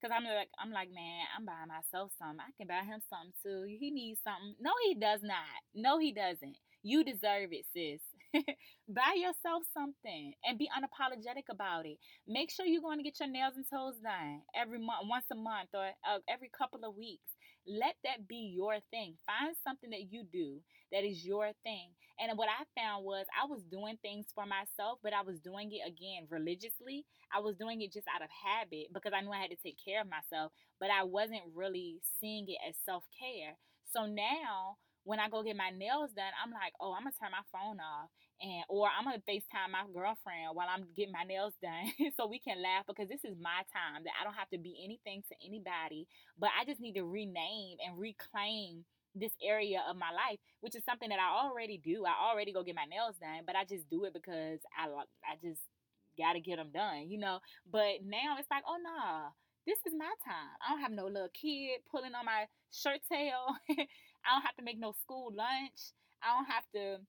Cause 0.00 0.10
I'm 0.14 0.24
like, 0.24 0.50
I'm 0.58 0.72
like, 0.72 0.90
man, 0.90 1.26
I'm 1.36 1.46
buying 1.46 1.70
myself 1.70 2.10
something. 2.18 2.42
I 2.42 2.50
can 2.58 2.66
buy 2.66 2.82
him 2.82 2.98
something 3.06 3.34
too. 3.42 3.66
He 3.70 3.90
needs 3.90 4.18
something. 4.22 4.54
No, 4.60 4.72
he 4.86 4.94
does 4.94 5.22
not. 5.22 5.46
No, 5.74 5.98
he 5.98 6.10
doesn't. 6.12 6.58
You 6.82 7.04
deserve 7.04 7.54
it, 7.54 7.66
sis. 7.70 8.02
buy 8.88 9.14
yourself 9.14 9.62
something 9.72 10.34
and 10.44 10.58
be 10.58 10.68
unapologetic 10.74 11.46
about 11.50 11.86
it. 11.86 11.98
Make 12.26 12.50
sure 12.50 12.66
you're 12.66 12.82
going 12.82 12.98
to 12.98 13.04
get 13.04 13.20
your 13.20 13.28
nails 13.28 13.54
and 13.56 13.66
toes 13.68 13.94
done 14.02 14.42
every 14.58 14.78
month, 14.78 15.06
once 15.06 15.26
a 15.30 15.36
month, 15.36 15.70
or 15.74 15.86
uh, 16.02 16.18
every 16.28 16.50
couple 16.50 16.84
of 16.84 16.96
weeks. 16.96 17.31
Let 17.66 17.94
that 18.04 18.26
be 18.28 18.52
your 18.54 18.78
thing. 18.90 19.14
Find 19.26 19.54
something 19.62 19.90
that 19.90 20.10
you 20.12 20.24
do 20.24 20.60
that 20.90 21.04
is 21.04 21.24
your 21.24 21.50
thing. 21.62 21.90
And 22.18 22.36
what 22.36 22.48
I 22.48 22.64
found 22.78 23.04
was 23.04 23.26
I 23.32 23.46
was 23.46 23.62
doing 23.64 23.98
things 24.02 24.26
for 24.34 24.44
myself, 24.46 24.98
but 25.02 25.12
I 25.12 25.22
was 25.22 25.40
doing 25.40 25.70
it 25.72 25.86
again 25.86 26.26
religiously. 26.28 27.04
I 27.34 27.40
was 27.40 27.56
doing 27.56 27.80
it 27.80 27.92
just 27.92 28.06
out 28.14 28.22
of 28.22 28.28
habit 28.30 28.92
because 28.92 29.12
I 29.14 29.20
knew 29.22 29.32
I 29.32 29.40
had 29.40 29.50
to 29.50 29.56
take 29.62 29.78
care 29.82 30.00
of 30.02 30.08
myself, 30.10 30.52
but 30.80 30.90
I 30.90 31.04
wasn't 31.04 31.42
really 31.54 32.00
seeing 32.20 32.46
it 32.48 32.58
as 32.68 32.74
self 32.84 33.04
care. 33.18 33.56
So 33.92 34.06
now 34.06 34.76
when 35.04 35.18
I 35.18 35.28
go 35.28 35.42
get 35.42 35.56
my 35.56 35.70
nails 35.70 36.10
done, 36.14 36.30
I'm 36.42 36.52
like, 36.52 36.72
oh, 36.80 36.92
I'm 36.94 37.04
gonna 37.04 37.16
turn 37.18 37.32
my 37.32 37.46
phone 37.50 37.78
off 37.80 38.10
and 38.42 38.64
or 38.68 38.88
I'm 38.90 39.04
gonna 39.04 39.22
FaceTime 39.28 39.70
my 39.70 39.86
girlfriend 39.94 40.52
while 40.54 40.66
I'm 40.68 40.84
getting 40.96 41.12
my 41.12 41.24
nails 41.24 41.54
done 41.62 41.92
so 42.16 42.26
we 42.26 42.38
can 42.38 42.60
laugh 42.62 42.84
because 42.86 43.08
this 43.08 43.24
is 43.24 43.38
my 43.40 43.62
time 43.70 44.04
that 44.04 44.14
I 44.20 44.24
don't 44.24 44.34
have 44.34 44.50
to 44.50 44.58
be 44.58 44.76
anything 44.84 45.22
to 45.30 45.34
anybody, 45.46 46.06
but 46.38 46.50
I 46.58 46.64
just 46.64 46.80
need 46.80 46.94
to 46.94 47.04
rename 47.04 47.78
and 47.86 47.98
reclaim 47.98 48.84
this 49.14 49.32
area 49.44 49.82
of 49.88 49.96
my 49.96 50.10
life, 50.10 50.40
which 50.60 50.74
is 50.74 50.84
something 50.84 51.08
that 51.08 51.20
I 51.20 51.44
already 51.44 51.78
do. 51.78 52.04
I 52.04 52.16
already 52.30 52.52
go 52.52 52.62
get 52.62 52.74
my 52.74 52.88
nails 52.88 53.16
done, 53.20 53.44
but 53.46 53.56
I 53.56 53.64
just 53.64 53.88
do 53.88 54.04
it 54.04 54.12
because 54.14 54.60
I 54.76 54.88
I 54.88 55.36
just 55.40 55.60
got 56.18 56.34
to 56.34 56.40
get 56.40 56.56
them 56.56 56.70
done, 56.72 57.08
you 57.08 57.18
know. 57.18 57.38
But 57.70 58.04
now 58.04 58.36
it's 58.38 58.50
like, 58.50 58.64
oh 58.66 58.78
nah, 58.82 59.30
this 59.66 59.78
is 59.86 59.94
my 59.96 60.10
time. 60.24 60.52
I 60.64 60.72
don't 60.72 60.82
have 60.82 60.92
no 60.92 61.06
little 61.06 61.32
kid 61.32 61.80
pulling 61.90 62.14
on 62.14 62.24
my 62.24 62.46
shirt 62.72 63.00
tail. 63.10 63.54
I 63.70 64.34
don't 64.34 64.46
have 64.46 64.56
to 64.56 64.64
make 64.64 64.78
no 64.78 64.92
school 65.00 65.32
lunch. 65.34 65.94
I 66.22 66.34
don't 66.36 66.50
have 66.50 66.64
to 66.74 67.02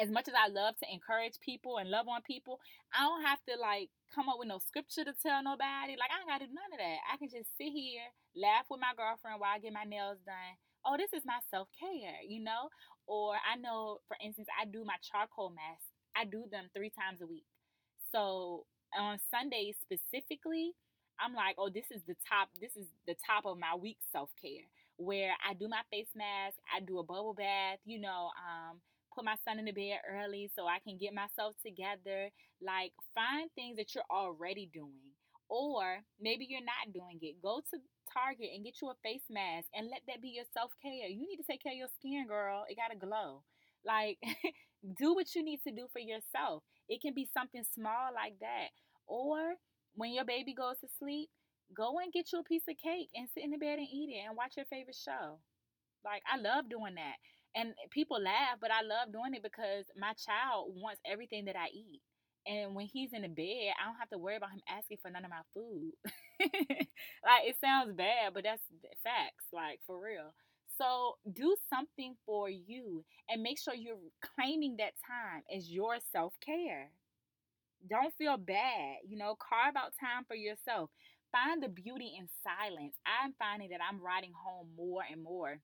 as 0.00 0.10
much 0.10 0.26
as 0.26 0.34
I 0.34 0.48
love 0.50 0.76
to 0.82 0.86
encourage 0.90 1.38
people 1.40 1.78
and 1.78 1.90
love 1.90 2.08
on 2.08 2.22
people, 2.22 2.58
I 2.92 3.02
don't 3.06 3.22
have 3.22 3.38
to 3.48 3.54
like 3.60 3.90
come 4.14 4.28
up 4.28 4.38
with 4.38 4.48
no 4.48 4.58
scripture 4.58 5.04
to 5.04 5.14
tell 5.14 5.42
nobody. 5.42 5.94
Like 5.94 6.10
I 6.10 6.18
ain't 6.20 6.30
gotta 6.30 6.46
do 6.46 6.54
none 6.54 6.72
of 6.74 6.80
that. 6.82 6.98
I 7.10 7.16
can 7.16 7.28
just 7.30 7.50
sit 7.56 7.70
here, 7.70 8.02
laugh 8.34 8.66
with 8.70 8.80
my 8.80 8.94
girlfriend 8.96 9.38
while 9.40 9.54
I 9.54 9.62
get 9.62 9.72
my 9.72 9.86
nails 9.86 10.18
done. 10.26 10.54
Oh, 10.86 10.96
this 10.98 11.14
is 11.14 11.24
my 11.24 11.38
self 11.50 11.68
care, 11.78 12.20
you 12.26 12.42
know? 12.42 12.68
Or 13.06 13.36
I 13.38 13.56
know, 13.56 14.00
for 14.08 14.16
instance, 14.24 14.48
I 14.52 14.64
do 14.64 14.84
my 14.84 14.96
charcoal 15.02 15.50
masks. 15.54 15.92
I 16.16 16.24
do 16.24 16.44
them 16.50 16.70
three 16.74 16.90
times 16.90 17.20
a 17.22 17.26
week. 17.26 17.46
So 18.12 18.66
on 18.98 19.18
Sundays 19.30 19.76
specifically, 19.82 20.72
I'm 21.20 21.34
like, 21.34 21.56
oh, 21.58 21.70
this 21.70 21.86
is 21.90 22.02
the 22.06 22.16
top. 22.28 22.48
This 22.60 22.76
is 22.76 22.86
the 23.06 23.14
top 23.26 23.46
of 23.46 23.58
my 23.58 23.74
week 23.74 23.98
self 24.10 24.30
care, 24.40 24.66
where 24.96 25.32
I 25.46 25.54
do 25.54 25.68
my 25.68 25.82
face 25.90 26.10
mask, 26.14 26.58
I 26.74 26.80
do 26.80 26.98
a 26.98 27.04
bubble 27.04 27.34
bath, 27.34 27.78
you 27.84 28.00
know, 28.00 28.30
um, 28.38 28.80
put 29.14 29.24
my 29.24 29.36
son 29.44 29.58
in 29.58 29.64
the 29.66 29.72
bed 29.72 30.00
early 30.08 30.50
so 30.54 30.66
I 30.66 30.78
can 30.80 30.98
get 30.98 31.14
myself 31.14 31.54
together. 31.64 32.30
Like, 32.60 32.92
find 33.14 33.50
things 33.54 33.76
that 33.76 33.94
you're 33.94 34.10
already 34.10 34.68
doing. 34.72 35.14
Or 35.48 36.00
maybe 36.20 36.46
you're 36.48 36.64
not 36.64 36.92
doing 36.92 37.18
it. 37.22 37.40
Go 37.42 37.60
to 37.70 37.78
Target 38.12 38.50
and 38.54 38.64
get 38.64 38.80
you 38.82 38.90
a 38.90 38.94
face 39.02 39.24
mask 39.30 39.68
and 39.74 39.88
let 39.90 40.02
that 40.08 40.22
be 40.22 40.28
your 40.36 40.44
self 40.52 40.72
care. 40.82 41.08
You 41.08 41.26
need 41.28 41.38
to 41.38 41.48
take 41.48 41.62
care 41.62 41.72
of 41.72 41.78
your 41.78 41.92
skin, 41.98 42.26
girl. 42.28 42.64
It 42.68 42.76
got 42.76 42.92
to 42.92 42.98
glow. 42.98 43.42
Like, 43.84 44.18
do 44.98 45.14
what 45.14 45.34
you 45.34 45.42
need 45.44 45.60
to 45.66 45.72
do 45.72 45.86
for 45.92 46.00
yourself. 46.00 46.62
It 46.88 47.00
can 47.02 47.14
be 47.14 47.28
something 47.32 47.64
small 47.74 48.12
like 48.14 48.38
that. 48.40 48.70
Or 49.06 49.54
when 49.94 50.12
your 50.12 50.24
baby 50.24 50.54
goes 50.54 50.78
to 50.80 50.88
sleep, 50.98 51.28
go 51.76 51.98
and 51.98 52.12
get 52.12 52.32
you 52.32 52.40
a 52.40 52.44
piece 52.44 52.64
of 52.68 52.76
cake 52.76 53.08
and 53.14 53.28
sit 53.32 53.44
in 53.44 53.50
the 53.50 53.58
bed 53.58 53.78
and 53.78 53.88
eat 53.88 54.10
it 54.14 54.26
and 54.26 54.36
watch 54.36 54.56
your 54.56 54.66
favorite 54.66 54.96
show. 54.96 55.38
Like, 56.04 56.22
I 56.30 56.38
love 56.38 56.68
doing 56.68 56.94
that. 56.96 57.16
And 57.56 57.74
people 57.90 58.20
laugh, 58.20 58.58
but 58.60 58.70
I 58.70 58.82
love 58.82 59.12
doing 59.12 59.34
it 59.34 59.42
because 59.42 59.84
my 59.96 60.12
child 60.14 60.72
wants 60.74 61.00
everything 61.06 61.44
that 61.46 61.56
I 61.56 61.68
eat. 61.72 62.00
And 62.46 62.74
when 62.74 62.86
he's 62.86 63.12
in 63.12 63.22
the 63.22 63.28
bed, 63.28 63.72
I 63.80 63.86
don't 63.86 63.98
have 63.98 64.10
to 64.10 64.18
worry 64.18 64.36
about 64.36 64.50
him 64.52 64.60
asking 64.68 64.98
for 65.00 65.10
none 65.10 65.24
of 65.24 65.30
my 65.30 65.42
food. 65.54 65.92
like 66.40 67.44
it 67.46 67.56
sounds 67.60 67.94
bad, 67.94 68.34
but 68.34 68.44
that's 68.44 68.62
facts, 69.02 69.46
like 69.52 69.80
for 69.86 69.98
real. 70.02 70.34
So 70.76 71.16
do 71.32 71.56
something 71.72 72.16
for 72.26 72.50
you 72.50 73.04
and 73.30 73.42
make 73.42 73.58
sure 73.60 73.74
you're 73.74 73.96
claiming 74.36 74.76
that 74.78 74.92
time 75.06 75.42
as 75.54 75.70
your 75.70 75.96
self 76.12 76.34
care. 76.44 76.90
Don't 77.88 78.14
feel 78.16 78.36
bad, 78.36 78.98
you 79.06 79.16
know, 79.16 79.36
carve 79.36 79.76
out 79.76 79.92
time 80.00 80.24
for 80.26 80.34
yourself. 80.34 80.90
Find 81.32 81.62
the 81.62 81.68
beauty 81.68 82.14
in 82.18 82.28
silence. 82.42 82.94
I'm 83.06 83.34
finding 83.38 83.68
that 83.70 83.80
I'm 83.82 84.00
riding 84.00 84.32
home 84.32 84.68
more 84.76 85.02
and 85.10 85.22
more 85.22 85.58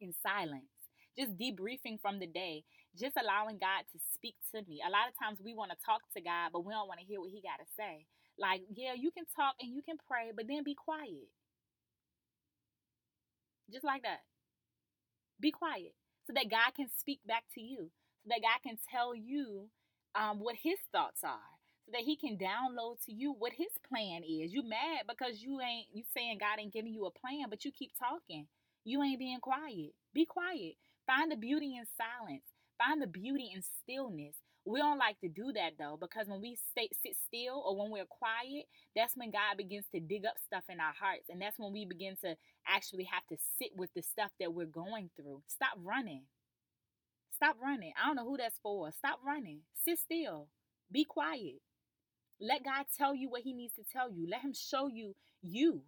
in 0.00 0.14
silence 0.22 0.70
just 1.18 1.36
debriefing 1.38 2.00
from 2.00 2.18
the 2.18 2.26
day, 2.26 2.64
just 2.98 3.16
allowing 3.16 3.58
God 3.58 3.86
to 3.92 3.98
speak 4.14 4.36
to 4.54 4.62
me. 4.68 4.80
A 4.86 4.90
lot 4.90 5.08
of 5.08 5.14
times 5.18 5.38
we 5.42 5.54
want 5.54 5.70
to 5.70 5.78
talk 5.84 6.02
to 6.16 6.20
God, 6.20 6.50
but 6.52 6.64
we 6.64 6.72
don't 6.72 6.88
want 6.88 7.00
to 7.00 7.06
hear 7.06 7.20
what 7.20 7.30
He 7.30 7.42
got 7.42 7.62
to 7.62 7.68
say. 7.76 8.06
Like, 8.38 8.62
yeah, 8.74 8.94
you 8.96 9.10
can 9.10 9.24
talk 9.36 9.54
and 9.60 9.74
you 9.74 9.82
can 9.82 9.96
pray, 10.08 10.32
but 10.34 10.46
then 10.48 10.64
be 10.64 10.74
quiet. 10.74 11.28
Just 13.72 13.84
like 13.84 14.02
that. 14.02 14.24
Be 15.40 15.50
quiet 15.50 15.94
so 16.26 16.32
that 16.34 16.50
God 16.50 16.74
can 16.76 16.88
speak 16.98 17.20
back 17.26 17.44
to 17.54 17.60
you, 17.60 17.90
so 18.22 18.28
that 18.28 18.42
God 18.42 18.60
can 18.62 18.78
tell 18.90 19.14
you 19.14 19.68
um, 20.14 20.40
what 20.40 20.56
His 20.62 20.78
thoughts 20.92 21.24
are, 21.24 21.50
so 21.86 21.92
that 21.92 22.02
He 22.02 22.16
can 22.16 22.38
download 22.38 23.02
to 23.06 23.12
you 23.12 23.34
what 23.36 23.52
His 23.52 23.72
plan 23.88 24.22
is. 24.22 24.52
You 24.52 24.62
mad 24.62 25.08
because 25.08 25.40
you 25.42 25.60
ain't 25.60 25.88
you 25.92 26.04
saying 26.14 26.38
God 26.40 26.60
ain't 26.60 26.72
giving 26.72 26.92
you 26.92 27.06
a 27.06 27.10
plan, 27.10 27.48
but 27.48 27.64
you 27.64 27.72
keep 27.72 27.92
talking. 27.98 28.46
You 28.84 29.02
ain't 29.02 29.18
being 29.18 29.40
quiet. 29.40 29.92
Be 30.14 30.24
quiet. 30.24 30.76
Find 31.10 31.32
the 31.32 31.36
beauty 31.36 31.74
in 31.76 31.84
silence. 31.98 32.44
Find 32.78 33.02
the 33.02 33.08
beauty 33.08 33.50
in 33.52 33.62
stillness. 33.82 34.36
We 34.64 34.78
don't 34.78 34.98
like 34.98 35.18
to 35.22 35.28
do 35.28 35.50
that 35.54 35.72
though, 35.76 35.98
because 36.00 36.28
when 36.28 36.40
we 36.40 36.56
stay, 36.70 36.88
sit 37.02 37.16
still 37.26 37.64
or 37.66 37.76
when 37.76 37.90
we're 37.90 38.06
quiet, 38.06 38.66
that's 38.94 39.16
when 39.16 39.32
God 39.32 39.56
begins 39.56 39.86
to 39.92 39.98
dig 39.98 40.24
up 40.24 40.36
stuff 40.38 40.62
in 40.68 40.78
our 40.78 40.94
hearts. 40.94 41.26
And 41.28 41.42
that's 41.42 41.58
when 41.58 41.72
we 41.72 41.84
begin 41.84 42.14
to 42.22 42.36
actually 42.68 43.08
have 43.10 43.26
to 43.26 43.36
sit 43.58 43.70
with 43.74 43.90
the 43.96 44.02
stuff 44.02 44.30
that 44.38 44.54
we're 44.54 44.66
going 44.66 45.10
through. 45.16 45.42
Stop 45.48 45.78
running. 45.82 46.22
Stop 47.34 47.56
running. 47.60 47.92
I 48.00 48.06
don't 48.06 48.16
know 48.16 48.28
who 48.28 48.36
that's 48.36 48.60
for. 48.62 48.92
Stop 48.92 49.18
running. 49.26 49.62
Sit 49.84 49.98
still. 49.98 50.46
Be 50.92 51.04
quiet. 51.04 51.58
Let 52.40 52.62
God 52.62 52.84
tell 52.96 53.16
you 53.16 53.28
what 53.30 53.42
He 53.42 53.52
needs 53.52 53.74
to 53.74 53.82
tell 53.82 54.12
you. 54.12 54.28
Let 54.30 54.42
Him 54.42 54.54
show 54.54 54.86
you 54.86 55.16
you. 55.42 55.82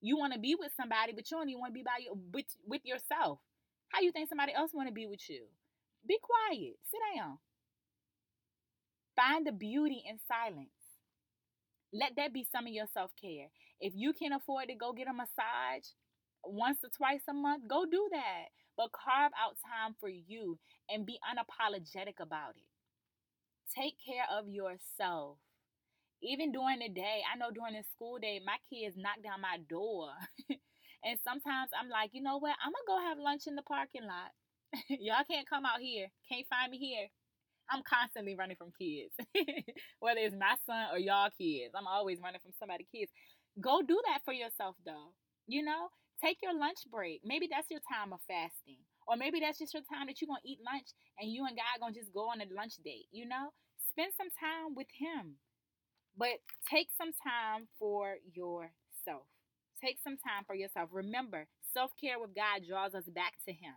You 0.00 0.18
want 0.18 0.34
to 0.34 0.38
be 0.38 0.54
with 0.54 0.70
somebody, 0.76 1.12
but 1.12 1.28
you 1.30 1.36
don't 1.36 1.58
want 1.58 1.72
to 1.72 1.74
be 1.74 1.82
by 1.82 2.04
your, 2.04 2.14
with, 2.32 2.46
with 2.64 2.82
yourself. 2.84 3.40
How 3.88 4.00
you 4.00 4.12
think 4.12 4.28
somebody 4.28 4.52
else 4.52 4.72
want 4.74 4.88
to 4.88 4.94
be 4.94 5.06
with 5.06 5.28
you? 5.28 5.46
Be 6.06 6.18
quiet. 6.20 6.76
Sit 6.90 7.00
down. 7.16 7.38
Find 9.16 9.46
the 9.46 9.52
beauty 9.52 10.02
in 10.08 10.18
silence. 10.26 10.70
Let 11.92 12.16
that 12.16 12.32
be 12.32 12.46
some 12.50 12.66
of 12.66 12.72
your 12.72 12.86
self 12.92 13.12
care. 13.20 13.48
If 13.80 13.92
you 13.94 14.12
can 14.12 14.32
afford 14.32 14.68
to 14.68 14.74
go 14.74 14.92
get 14.92 15.08
a 15.08 15.12
massage 15.12 15.86
once 16.44 16.78
or 16.82 16.90
twice 16.96 17.22
a 17.28 17.32
month, 17.32 17.68
go 17.68 17.84
do 17.90 18.08
that. 18.10 18.50
But 18.76 18.90
carve 18.92 19.32
out 19.40 19.56
time 19.62 19.94
for 20.00 20.08
you 20.08 20.58
and 20.90 21.06
be 21.06 21.18
unapologetic 21.22 22.18
about 22.20 22.56
it. 22.56 22.66
Take 23.74 23.94
care 24.04 24.26
of 24.30 24.48
yourself. 24.48 25.38
Even 26.22 26.52
during 26.52 26.80
the 26.80 26.88
day, 26.88 27.22
I 27.32 27.36
know 27.38 27.50
during 27.50 27.74
the 27.74 27.84
school 27.94 28.18
day, 28.18 28.40
my 28.44 28.56
kids 28.68 28.96
knock 28.96 29.22
down 29.22 29.40
my 29.40 29.58
door 29.68 30.08
And 31.04 31.18
sometimes 31.22 31.70
I'm 31.78 31.88
like, 31.90 32.10
you 32.12 32.22
know 32.22 32.38
what? 32.38 32.56
I'm 32.64 32.72
to 32.72 32.86
go 32.88 32.98
have 32.98 33.18
lunch 33.18 33.46
in 33.46 33.54
the 33.54 33.62
parking 33.62 34.04
lot. 34.04 34.32
Y'all 34.88 35.24
can't 35.28 35.48
come 35.48 35.64
out 35.66 35.80
here. 35.80 36.08
Can't 36.28 36.46
find 36.48 36.70
me 36.70 36.78
here. 36.78 37.08
I'm 37.70 37.82
constantly 37.82 38.34
running 38.34 38.56
from 38.56 38.72
kids. 38.78 39.14
Whether 40.00 40.20
it's 40.20 40.36
my 40.36 40.56
son 40.66 40.92
or 40.92 40.98
y'all 40.98 41.30
kids, 41.32 41.72
I'm 41.74 41.86
always 41.86 42.20
running 42.20 42.40
from 42.40 42.52
somebody's 42.58 42.88
kids. 42.92 43.10
Go 43.60 43.80
do 43.80 44.00
that 44.06 44.20
for 44.24 44.34
yourself 44.34 44.76
though. 44.84 45.12
You 45.46 45.62
know, 45.62 45.88
take 46.22 46.38
your 46.42 46.52
lunch 46.58 46.84
break. 46.90 47.22
Maybe 47.24 47.48
that's 47.50 47.70
your 47.70 47.80
time 47.88 48.12
of 48.12 48.20
fasting. 48.28 48.80
Or 49.06 49.16
maybe 49.16 49.40
that's 49.40 49.58
just 49.58 49.74
your 49.74 49.84
time 49.84 50.06
that 50.08 50.20
you're 50.20 50.28
to 50.28 50.48
eat 50.48 50.60
lunch 50.64 50.88
and 51.18 51.30
you 51.30 51.44
and 51.46 51.56
God 51.56 51.86
to 51.86 51.92
just 51.92 52.12
go 52.12 52.28
on 52.30 52.40
a 52.40 52.46
lunch 52.54 52.76
date, 52.84 53.08
you 53.12 53.26
know? 53.28 53.52
Spend 53.90 54.12
some 54.16 54.30
time 54.32 54.74
with 54.74 54.88
him. 54.92 55.36
But 56.16 56.40
take 56.70 56.88
some 56.96 57.12
time 57.12 57.68
for 57.78 58.16
yourself. 58.32 59.28
Take 59.84 60.00
some 60.00 60.16
time 60.16 60.48
for 60.48 60.56
yourself. 60.56 60.88
Remember, 60.96 61.44
self 61.76 61.92
care 62.00 62.16
with 62.16 62.32
God 62.32 62.64
draws 62.64 62.94
us 62.96 63.04
back 63.04 63.36
to 63.44 63.52
Him. 63.52 63.76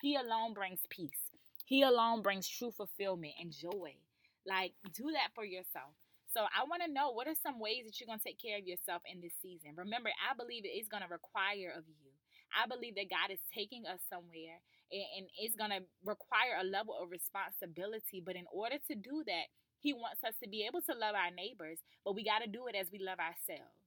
He 0.00 0.14
alone 0.14 0.54
brings 0.54 0.78
peace, 0.88 1.34
He 1.66 1.82
alone 1.82 2.22
brings 2.22 2.46
true 2.46 2.70
fulfillment 2.70 3.34
and 3.42 3.50
joy. 3.50 3.98
Like, 4.46 4.78
do 4.94 5.10
that 5.10 5.34
for 5.34 5.44
yourself. 5.44 5.98
So, 6.30 6.46
I 6.46 6.62
want 6.70 6.86
to 6.86 6.92
know 6.92 7.10
what 7.10 7.26
are 7.26 7.34
some 7.34 7.58
ways 7.58 7.90
that 7.90 7.98
you're 7.98 8.06
going 8.06 8.22
to 8.22 8.28
take 8.30 8.38
care 8.38 8.62
of 8.62 8.70
yourself 8.70 9.02
in 9.02 9.18
this 9.18 9.34
season. 9.42 9.74
Remember, 9.74 10.14
I 10.22 10.38
believe 10.38 10.62
it 10.62 10.78
is 10.78 10.86
going 10.86 11.02
to 11.02 11.10
require 11.10 11.74
of 11.74 11.82
you. 11.90 12.14
I 12.54 12.70
believe 12.70 12.94
that 12.94 13.10
God 13.10 13.34
is 13.34 13.42
taking 13.50 13.82
us 13.82 13.98
somewhere 14.06 14.62
and 14.94 15.26
it's 15.42 15.58
going 15.58 15.74
to 15.74 15.82
require 16.06 16.56
a 16.56 16.64
level 16.64 16.94
of 16.94 17.10
responsibility. 17.10 18.22
But 18.24 18.38
in 18.38 18.46
order 18.54 18.78
to 18.88 18.94
do 18.94 19.26
that, 19.26 19.50
He 19.82 19.90
wants 19.90 20.22
us 20.22 20.38
to 20.38 20.48
be 20.48 20.62
able 20.70 20.86
to 20.86 20.94
love 20.94 21.18
our 21.18 21.34
neighbors, 21.34 21.82
but 22.06 22.14
we 22.14 22.22
got 22.22 22.46
to 22.46 22.48
do 22.48 22.70
it 22.70 22.78
as 22.78 22.94
we 22.94 23.02
love 23.02 23.18
ourselves. 23.18 23.77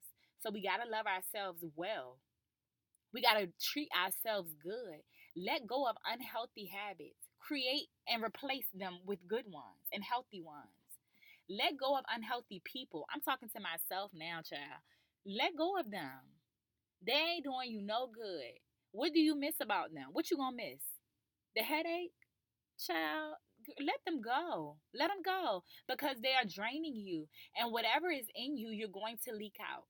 So 0.42 0.50
we 0.50 0.64
got 0.64 0.84
to 0.84 0.90
love 0.90 1.06
ourselves 1.06 1.64
well. 1.76 2.18
We 3.14 3.22
got 3.22 3.38
to 3.38 3.50
treat 3.62 3.90
ourselves 3.94 4.50
good. 4.64 5.06
Let 5.38 5.68
go 5.68 5.88
of 5.88 5.96
unhealthy 6.06 6.72
habits. 6.74 7.30
Create 7.40 7.90
and 8.08 8.24
replace 8.24 8.66
them 8.74 9.00
with 9.06 9.28
good 9.28 9.46
ones 9.48 9.86
and 9.94 10.04
healthy 10.04 10.42
ones. 10.42 10.74
Let 11.50 11.78
go 11.78 11.98
of 11.98 12.06
unhealthy 12.10 12.62
people. 12.66 13.06
I'm 13.14 13.22
talking 13.22 13.50
to 13.50 13.62
myself 13.62 14.12
now, 14.14 14.42
child. 14.42 14.82
Let 15.26 15.58
go 15.58 15.78
of 15.78 15.92
them. 15.92 16.26
They 17.06 17.14
ain't 17.14 17.44
doing 17.44 17.72
you 17.72 17.82
no 17.82 18.08
good. 18.08 18.58
What 18.92 19.14
do 19.14 19.20
you 19.20 19.36
miss 19.36 19.56
about 19.62 19.94
them? 19.94 20.10
What 20.12 20.32
you 20.32 20.38
gonna 20.38 20.56
miss? 20.56 20.82
The 21.56 21.62
headache? 21.62 22.14
Child, 22.80 23.36
let 23.80 24.00
them 24.06 24.22
go. 24.22 24.78
Let 24.94 25.10
them 25.10 25.22
go 25.24 25.64
because 25.88 26.18
they 26.22 26.34
are 26.34 26.48
draining 26.48 26.96
you. 26.96 27.28
And 27.58 27.72
whatever 27.72 28.10
is 28.12 28.26
in 28.36 28.58
you, 28.58 28.70
you're 28.70 28.88
going 28.88 29.18
to 29.28 29.34
leak 29.34 29.56
out 29.62 29.86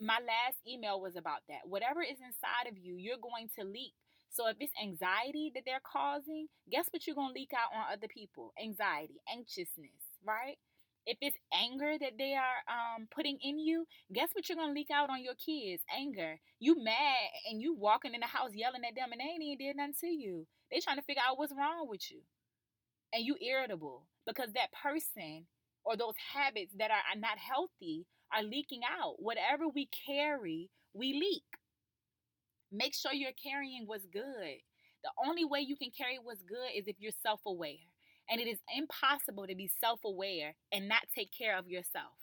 my 0.00 0.18
last 0.18 0.56
email 0.66 1.00
was 1.00 1.16
about 1.16 1.40
that. 1.48 1.68
Whatever 1.68 2.02
is 2.02 2.18
inside 2.20 2.70
of 2.70 2.78
you, 2.78 2.96
you're 2.96 3.20
going 3.20 3.48
to 3.58 3.64
leak. 3.64 3.92
So 4.30 4.48
if 4.48 4.56
it's 4.60 4.72
anxiety 4.80 5.50
that 5.54 5.64
they're 5.66 5.82
causing, 5.84 6.46
guess 6.70 6.86
what 6.90 7.06
you're 7.06 7.16
going 7.16 7.34
to 7.34 7.40
leak 7.40 7.50
out 7.52 7.74
on 7.76 7.92
other 7.92 8.08
people? 8.08 8.52
Anxiety, 8.62 9.20
anxiousness, 9.30 10.18
right? 10.24 10.56
If 11.06 11.18
it's 11.20 11.36
anger 11.52 11.96
that 11.98 12.18
they 12.18 12.34
are 12.34 12.60
um, 12.68 13.08
putting 13.10 13.38
in 13.42 13.58
you, 13.58 13.86
guess 14.12 14.30
what 14.32 14.48
you're 14.48 14.56
gonna 14.56 14.72
leak 14.74 14.90
out 14.92 15.08
on 15.08 15.24
your 15.24 15.34
kids? 15.34 15.82
Anger. 15.96 16.38
You 16.58 16.82
mad 16.82 17.30
and 17.50 17.60
you 17.60 17.74
walking 17.74 18.14
in 18.14 18.20
the 18.20 18.26
house 18.26 18.50
yelling 18.54 18.84
at 18.86 18.94
them 18.94 19.10
and 19.12 19.20
they 19.20 19.24
ain't 19.24 19.42
even 19.42 19.58
did 19.58 19.76
nothing 19.76 19.94
to 20.02 20.06
you. 20.06 20.46
They 20.70 20.80
trying 20.80 20.98
to 20.98 21.02
figure 21.02 21.22
out 21.26 21.38
what's 21.38 21.54
wrong 21.56 21.88
with 21.88 22.10
you. 22.10 22.20
And 23.12 23.24
you 23.24 23.36
irritable 23.40 24.06
because 24.26 24.52
that 24.52 24.72
person 24.72 25.46
or 25.84 25.96
those 25.96 26.14
habits 26.34 26.74
that 26.78 26.90
are, 26.90 27.02
are 27.12 27.18
not 27.18 27.38
healthy 27.38 28.06
are 28.34 28.42
leaking 28.42 28.80
out. 28.84 29.16
Whatever 29.18 29.68
we 29.68 29.88
carry, 30.06 30.70
we 30.94 31.12
leak. 31.12 31.44
Make 32.72 32.94
sure 32.94 33.12
you're 33.12 33.32
carrying 33.42 33.84
what's 33.86 34.06
good. 34.06 34.58
The 35.02 35.10
only 35.26 35.44
way 35.44 35.60
you 35.60 35.76
can 35.76 35.90
carry 35.96 36.18
what's 36.22 36.42
good 36.42 36.70
is 36.76 36.84
if 36.86 36.96
you're 36.98 37.12
self 37.22 37.40
aware. 37.46 37.88
And 38.30 38.40
it 38.40 38.46
is 38.46 38.58
impossible 38.76 39.46
to 39.46 39.54
be 39.54 39.70
self 39.80 40.00
aware 40.04 40.54
and 40.72 40.88
not 40.88 41.02
take 41.14 41.30
care 41.36 41.58
of 41.58 41.68
yourself. 41.68 42.14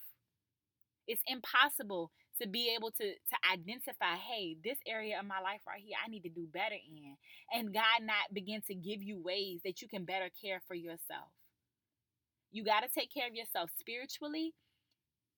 It's 1.07 1.21
impossible 1.27 2.11
to 2.41 2.47
be 2.47 2.73
able 2.75 2.91
to 2.91 3.03
to 3.03 3.37
identify, 3.51 4.15
hey, 4.15 4.57
this 4.63 4.77
area 4.87 5.19
of 5.19 5.25
my 5.25 5.39
life 5.41 5.61
right 5.67 5.81
here, 5.83 5.97
I 6.03 6.09
need 6.09 6.23
to 6.23 6.29
do 6.29 6.47
better 6.51 6.75
in. 6.75 7.17
And 7.51 7.73
God 7.73 8.03
not 8.03 8.33
begin 8.33 8.61
to 8.67 8.75
give 8.75 9.01
you 9.01 9.21
ways 9.21 9.61
that 9.65 9.81
you 9.81 9.87
can 9.87 10.05
better 10.05 10.29
care 10.41 10.61
for 10.67 10.75
yourself. 10.75 11.31
You 12.51 12.63
got 12.63 12.81
to 12.81 12.89
take 12.93 13.13
care 13.13 13.27
of 13.27 13.35
yourself 13.35 13.69
spiritually, 13.77 14.53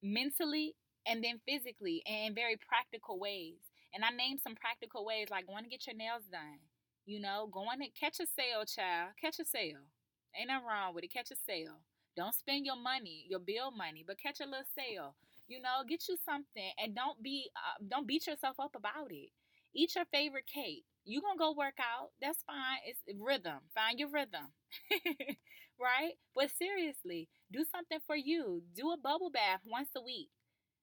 mentally, 0.02 0.76
and 1.06 1.24
then 1.24 1.40
physically 1.48 2.04
and 2.06 2.30
in 2.30 2.36
very 2.36 2.58
practical 2.58 3.20
ways. 3.20 3.58
And 3.94 4.04
I 4.06 4.10
named 4.12 4.40
some 4.42 4.56
practical 4.56 5.06
ways 5.06 5.30
like 5.32 5.48
going 5.48 5.64
to 5.64 5.70
get 5.70 5.88
your 5.88 5.96
nails 5.96 6.24
done. 6.32 6.60
You 7.06 7.20
know, 7.20 7.50
going 7.52 7.80
to 7.80 7.90
catch 7.90 8.20
a 8.20 8.28
sale, 8.28 8.66
child. 8.66 9.12
Catch 9.20 9.40
a 9.40 9.46
sale. 9.46 9.90
Ain't 10.38 10.48
nothing 10.48 10.68
wrong 10.68 10.94
with 10.94 11.04
it. 11.04 11.14
Catch 11.14 11.32
a 11.32 11.36
sale. 11.36 11.80
Don't 12.16 12.36
spend 12.36 12.66
your 12.66 12.76
money, 12.76 13.26
your 13.30 13.40
bill 13.40 13.72
money, 13.72 14.04
but 14.06 14.20
catch 14.22 14.40
a 14.40 14.46
little 14.46 14.68
sale. 14.76 15.16
You 15.48 15.62
know, 15.62 15.84
get 15.88 16.08
you 16.08 16.18
something 16.24 16.72
and 16.78 16.94
don't 16.96 17.22
be 17.24 17.50
uh, 17.56 17.84
don't 17.88 18.08
beat 18.08 18.28
yourself 18.28 18.58
up 18.60 18.76
about 18.76 19.12
it. 19.12 19.30
Eat 19.74 19.96
your 19.96 20.06
favorite 20.06 20.46
cake. 20.46 20.86
You 21.06 21.22
gonna 21.22 21.40
go 21.40 21.54
work 21.58 21.80
out? 21.80 22.12
That's 22.22 22.44
fine. 22.44 22.80
It's 22.86 23.02
rhythm. 23.20 23.60
Find 23.74 24.00
your 24.00 24.10
rhythm, 24.10 24.54
right? 25.80 26.14
But 26.36 26.52
seriously, 26.52 27.30
do 27.52 27.64
something 27.72 28.00
for 28.06 28.16
you. 28.16 28.62
Do 28.76 28.92
a 28.92 28.98
bubble 28.98 29.32
bath 29.32 29.62
once 29.66 29.90
a 29.96 30.02
week. 30.02 30.30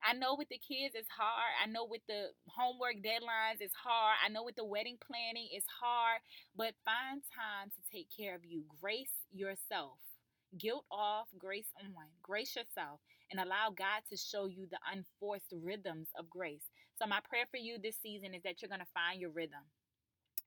I 0.04 0.12
know 0.12 0.36
with 0.36 0.48
the 0.48 0.58
kids 0.58 0.94
it's 0.94 1.08
hard. 1.10 1.52
I 1.62 1.66
know 1.66 1.86
with 1.88 2.02
the 2.08 2.30
homework 2.48 2.96
deadlines 2.96 3.60
it's 3.60 3.74
hard. 3.74 4.16
I 4.24 4.28
know 4.28 4.44
with 4.44 4.56
the 4.56 4.64
wedding 4.64 4.98
planning 5.00 5.48
it's 5.52 5.66
hard. 5.80 6.20
But 6.56 6.74
find 6.84 7.22
time 7.32 7.70
to 7.70 7.80
take 7.90 8.08
care 8.14 8.34
of 8.34 8.44
you. 8.44 8.62
Grace 8.80 9.12
yourself. 9.32 9.98
Guilt 10.58 10.84
off, 10.90 11.26
grace 11.38 11.68
on. 11.82 11.92
Grace 12.22 12.54
yourself 12.56 13.00
and 13.30 13.40
allow 13.40 13.70
God 13.76 14.02
to 14.10 14.16
show 14.16 14.46
you 14.46 14.66
the 14.70 14.78
unforced 14.92 15.52
rhythms 15.52 16.08
of 16.18 16.30
grace. 16.30 16.62
So, 16.98 17.06
my 17.06 17.20
prayer 17.28 17.44
for 17.50 17.58
you 17.58 17.78
this 17.82 17.96
season 18.02 18.34
is 18.34 18.42
that 18.44 18.62
you're 18.62 18.68
going 18.70 18.80
to 18.80 18.94
find 18.94 19.20
your 19.20 19.30
rhythm. 19.30 19.66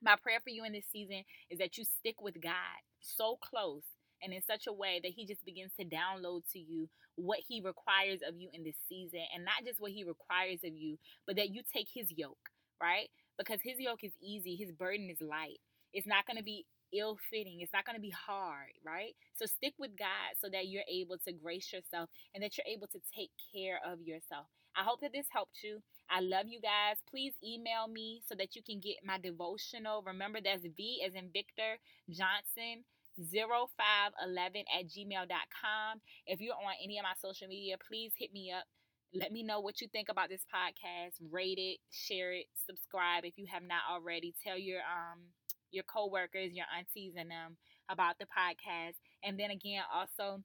My 0.02 0.16
prayer 0.22 0.40
for 0.42 0.50
you 0.50 0.64
in 0.64 0.72
this 0.72 0.88
season 0.92 1.24
is 1.50 1.60
that 1.60 1.78
you 1.78 1.84
stick 1.84 2.22
with 2.22 2.42
God 2.42 2.80
so 3.02 3.38
close 3.42 3.84
and 4.22 4.34
in 4.34 4.42
such 4.42 4.68
a 4.68 4.74
way 4.74 5.00
that 5.04 5.14
He 5.16 5.26
just 5.26 5.46
begins 5.46 5.72
to 5.80 5.86
download 5.86 6.42
to 6.54 6.60
you 6.60 6.90
what 7.16 7.40
He 7.48 7.62
requires 7.62 8.20
of 8.28 8.36
you 8.38 8.50
in 8.54 8.64
this 8.64 8.78
season, 8.88 9.22
and 9.34 9.46
not 9.46 9.66
just 9.66 9.82
what 9.82 9.92
He 9.92 10.04
requires 10.04 10.60
of 10.64 10.76
you, 10.76 10.98
but 11.26 11.36
that 11.36 11.50
you 11.50 11.62
take 11.74 11.88
His 11.94 12.12
yoke, 12.16 12.50
right? 12.82 13.10
Because 13.38 13.60
His 13.64 13.80
yoke 13.80 14.04
is 14.04 14.14
easy, 14.22 14.56
His 14.56 14.72
burden 14.72 15.10
is 15.10 15.22
light. 15.22 15.60
It's 15.94 16.08
not 16.08 16.26
going 16.28 16.38
to 16.38 16.44
be 16.44 16.66
ill 16.94 17.18
fitting. 17.30 17.60
It's 17.62 17.74
not 17.74 17.86
going 17.86 17.96
to 17.96 18.02
be 18.02 18.14
hard, 18.14 18.74
right? 18.86 19.14
So 19.36 19.46
stick 19.46 19.74
with 19.78 19.98
God 19.98 20.38
so 20.42 20.50
that 20.50 20.68
you're 20.68 20.88
able 20.90 21.18
to 21.26 21.34
grace 21.34 21.72
yourself 21.72 22.10
and 22.34 22.44
that 22.44 22.58
you're 22.58 22.72
able 22.72 22.88
to 22.88 23.00
take 23.16 23.32
care 23.54 23.80
of 23.86 24.02
yourself. 24.02 24.48
I 24.76 24.84
hope 24.84 25.02
that 25.02 25.12
this 25.14 25.28
helped 25.32 25.60
you. 25.64 25.82
I 26.10 26.22
love 26.22 26.46
you 26.48 26.62
guys. 26.62 26.98
Please 27.10 27.34
email 27.44 27.88
me 27.88 28.22
so 28.26 28.36
that 28.36 28.56
you 28.56 28.64
can 28.64 28.80
get 28.80 28.98
my 29.06 29.18
devotional. 29.18 30.04
Remember, 30.06 30.40
that's 30.42 30.64
V 30.64 31.04
as 31.06 31.14
in 31.14 31.30
Victor 31.34 31.78
Johnson. 32.10 32.86
0511 33.20 34.64
at 34.72 34.86
gmail.com. 34.86 36.02
If 36.26 36.42
you're 36.42 36.56
on 36.56 36.74
any 36.84 36.98
of 36.98 37.04
my 37.04 37.14
social 37.20 37.48
media, 37.48 37.76
please 37.78 38.14
hit 38.18 38.34
me 38.34 38.52
up. 38.56 38.66
Let 39.14 39.32
me 39.32 39.44
know 39.44 39.60
what 39.60 39.82
you 39.82 39.88
think 39.88 40.08
about 40.10 40.30
this 40.30 40.46
podcast. 40.54 41.18
Rate 41.32 41.58
it, 41.58 41.80
share 41.90 42.32
it, 42.32 42.46
subscribe 42.54 43.26
if 43.26 43.34
you 43.38 43.48
have 43.52 43.64
not 43.64 43.82
already. 43.90 44.36
Tell 44.44 44.58
your 44.58 44.80
um 44.80 45.34
your 45.72 45.84
coworkers, 45.84 46.54
your 46.54 46.66
aunties, 46.76 47.14
and 47.18 47.30
them 47.30 47.58
about 47.90 48.18
the 48.20 48.26
podcast. 48.26 48.98
And 49.24 49.40
then 49.40 49.52
again, 49.52 49.84
also 49.94 50.44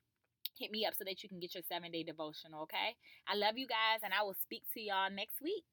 hit 0.58 0.70
me 0.70 0.86
up 0.86 0.94
so 0.94 1.04
that 1.04 1.22
you 1.22 1.28
can 1.28 1.40
get 1.40 1.54
your 1.54 1.62
seven 1.68 1.92
day 1.92 2.02
devotional, 2.02 2.62
okay? 2.62 2.96
I 3.28 3.36
love 3.36 3.56
you 3.56 3.66
guys, 3.66 4.00
and 4.02 4.12
I 4.12 4.22
will 4.22 4.36
speak 4.42 4.62
to 4.74 4.80
y'all 4.80 5.10
next 5.10 5.40
week. 5.42 5.64